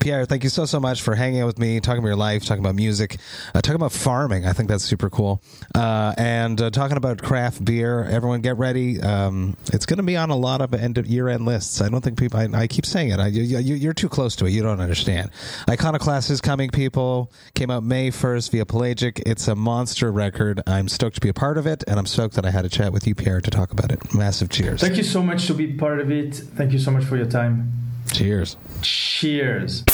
[0.00, 2.44] Pierre, thank you so so much for hanging out with me, talking about your life,
[2.44, 3.18] talking about music,
[3.54, 4.46] uh, talking about farming.
[4.46, 5.42] I think that's super cool,
[5.74, 8.04] uh, and uh, talking about craft beer.
[8.04, 9.00] Everyone, get ready.
[9.00, 11.80] Um, it's going to be on a lot of end of year end lists.
[11.80, 12.38] I don't think people.
[12.38, 13.20] I, I keep saying it.
[13.20, 14.50] I, you, you're too close to it.
[14.50, 15.30] You don't understand.
[15.68, 16.70] Iconoclast is coming.
[16.70, 19.22] People came out May first via Pelagic.
[19.26, 20.62] It's a monster record.
[20.66, 22.68] I'm stoked to be a part of it, and I'm stoked that I had a
[22.68, 24.14] chat with you, Pierre, to talk about it.
[24.14, 24.80] Massive cheers.
[24.80, 26.34] Thank you so much to be part of it.
[26.34, 27.85] Thank you so much for your time.
[28.12, 28.56] Cheers.
[28.82, 29.84] Cheers.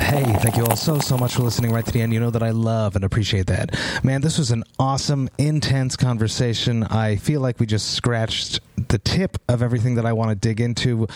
[0.00, 2.12] Hey, thank you all so, so much for listening right to the end.
[2.12, 3.78] You know that I love and appreciate that.
[4.02, 6.82] Man, this was an awesome, intense conversation.
[6.82, 8.58] I feel like we just scratched
[8.88, 11.06] the tip of everything that I want to dig into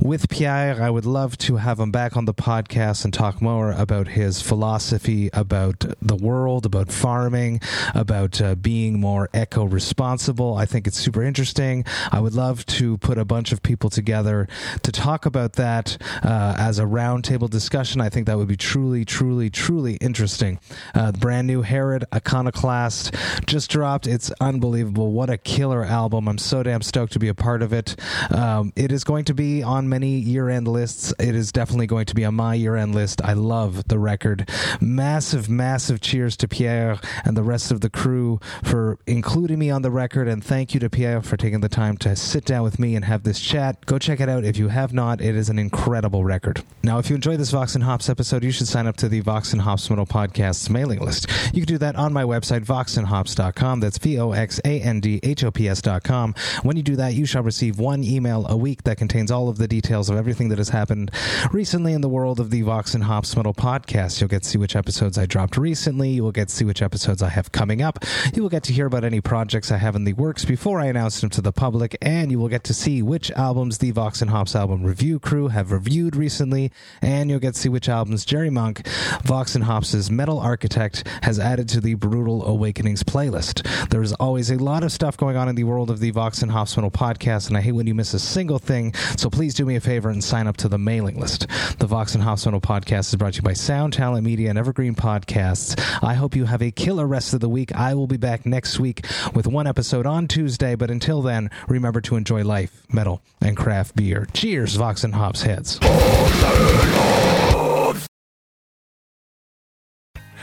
[0.00, 0.82] with Pierre.
[0.82, 4.40] I would love to have him back on the podcast and talk more about his
[4.42, 7.60] philosophy about the world, about farming,
[7.94, 10.56] about uh, being more eco responsible.
[10.56, 11.84] I think it's super interesting.
[12.12, 14.48] I would love to put a bunch of people together
[14.82, 18.00] to talk about that uh, as a roundtable discussion.
[18.00, 20.58] I think that would be truly, truly, truly interesting.
[20.94, 23.14] Uh, brand new Herod Iconoclast
[23.46, 24.06] just dropped.
[24.06, 25.12] It's unbelievable.
[25.12, 26.28] What a killer album.
[26.28, 27.96] I'm so damn stoked stoked to be a part of it.
[28.30, 31.14] Um, it is going to be on many year end lists.
[31.18, 33.22] It is definitely going to be on my year end list.
[33.24, 34.48] I love the record.
[34.80, 39.82] Massive, massive cheers to Pierre and the rest of the crew for including me on
[39.82, 40.28] the record.
[40.28, 43.04] And thank you to Pierre for taking the time to sit down with me and
[43.04, 43.86] have this chat.
[43.86, 45.20] Go check it out if you have not.
[45.20, 46.62] It is an incredible record.
[46.82, 49.20] Now, if you enjoyed this Vox and Hops episode, you should sign up to the
[49.20, 51.26] Vox and Hops Metal Podcast's mailing list.
[51.54, 53.80] You can do that on my website, voxandhops.com.
[53.80, 56.34] That's V O X A N D H O P S.com.
[56.62, 59.58] When you do that, you shall receive one email a week that contains all of
[59.58, 61.10] the details of everything that has happened
[61.52, 64.22] recently in the world of the Vox and Hops Metal Podcast.
[64.22, 66.08] You'll get to see which episodes I dropped recently.
[66.08, 67.98] You will get to see which episodes I have coming up.
[68.32, 70.86] You will get to hear about any projects I have in the works before I
[70.86, 74.22] announce them to the public, and you will get to see which albums the Vox
[74.22, 76.72] and Hops album review crew have reviewed recently,
[77.02, 78.86] and you'll get to see which albums Jerry Monk,
[79.24, 83.90] Vox and Hops' metal architect, has added to the Brewtal Awakenings playlist.
[83.90, 86.50] There's always a lot of stuff going on in the world of the Vox and
[86.50, 89.76] Hops Podcast, and I hate when you miss a single thing, so please do me
[89.76, 91.46] a favor and sign up to the mailing list.
[91.78, 94.94] The Vox and Metal podcast is brought to you by Sound Talent Media and Evergreen
[94.94, 95.78] Podcasts.
[96.02, 97.74] I hope you have a killer rest of the week.
[97.74, 99.04] I will be back next week
[99.34, 103.96] with one episode on Tuesday, but until then, remember to enjoy life, metal, and craft
[103.96, 104.26] beer.
[104.32, 105.78] Cheers, Vox and Hops heads.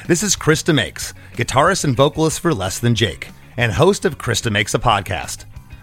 [0.08, 4.40] This is Chris DeMakes, guitarist and vocalist for Less Than Jake, and host of Chris
[4.42, 5.46] DeMakes a Podcast,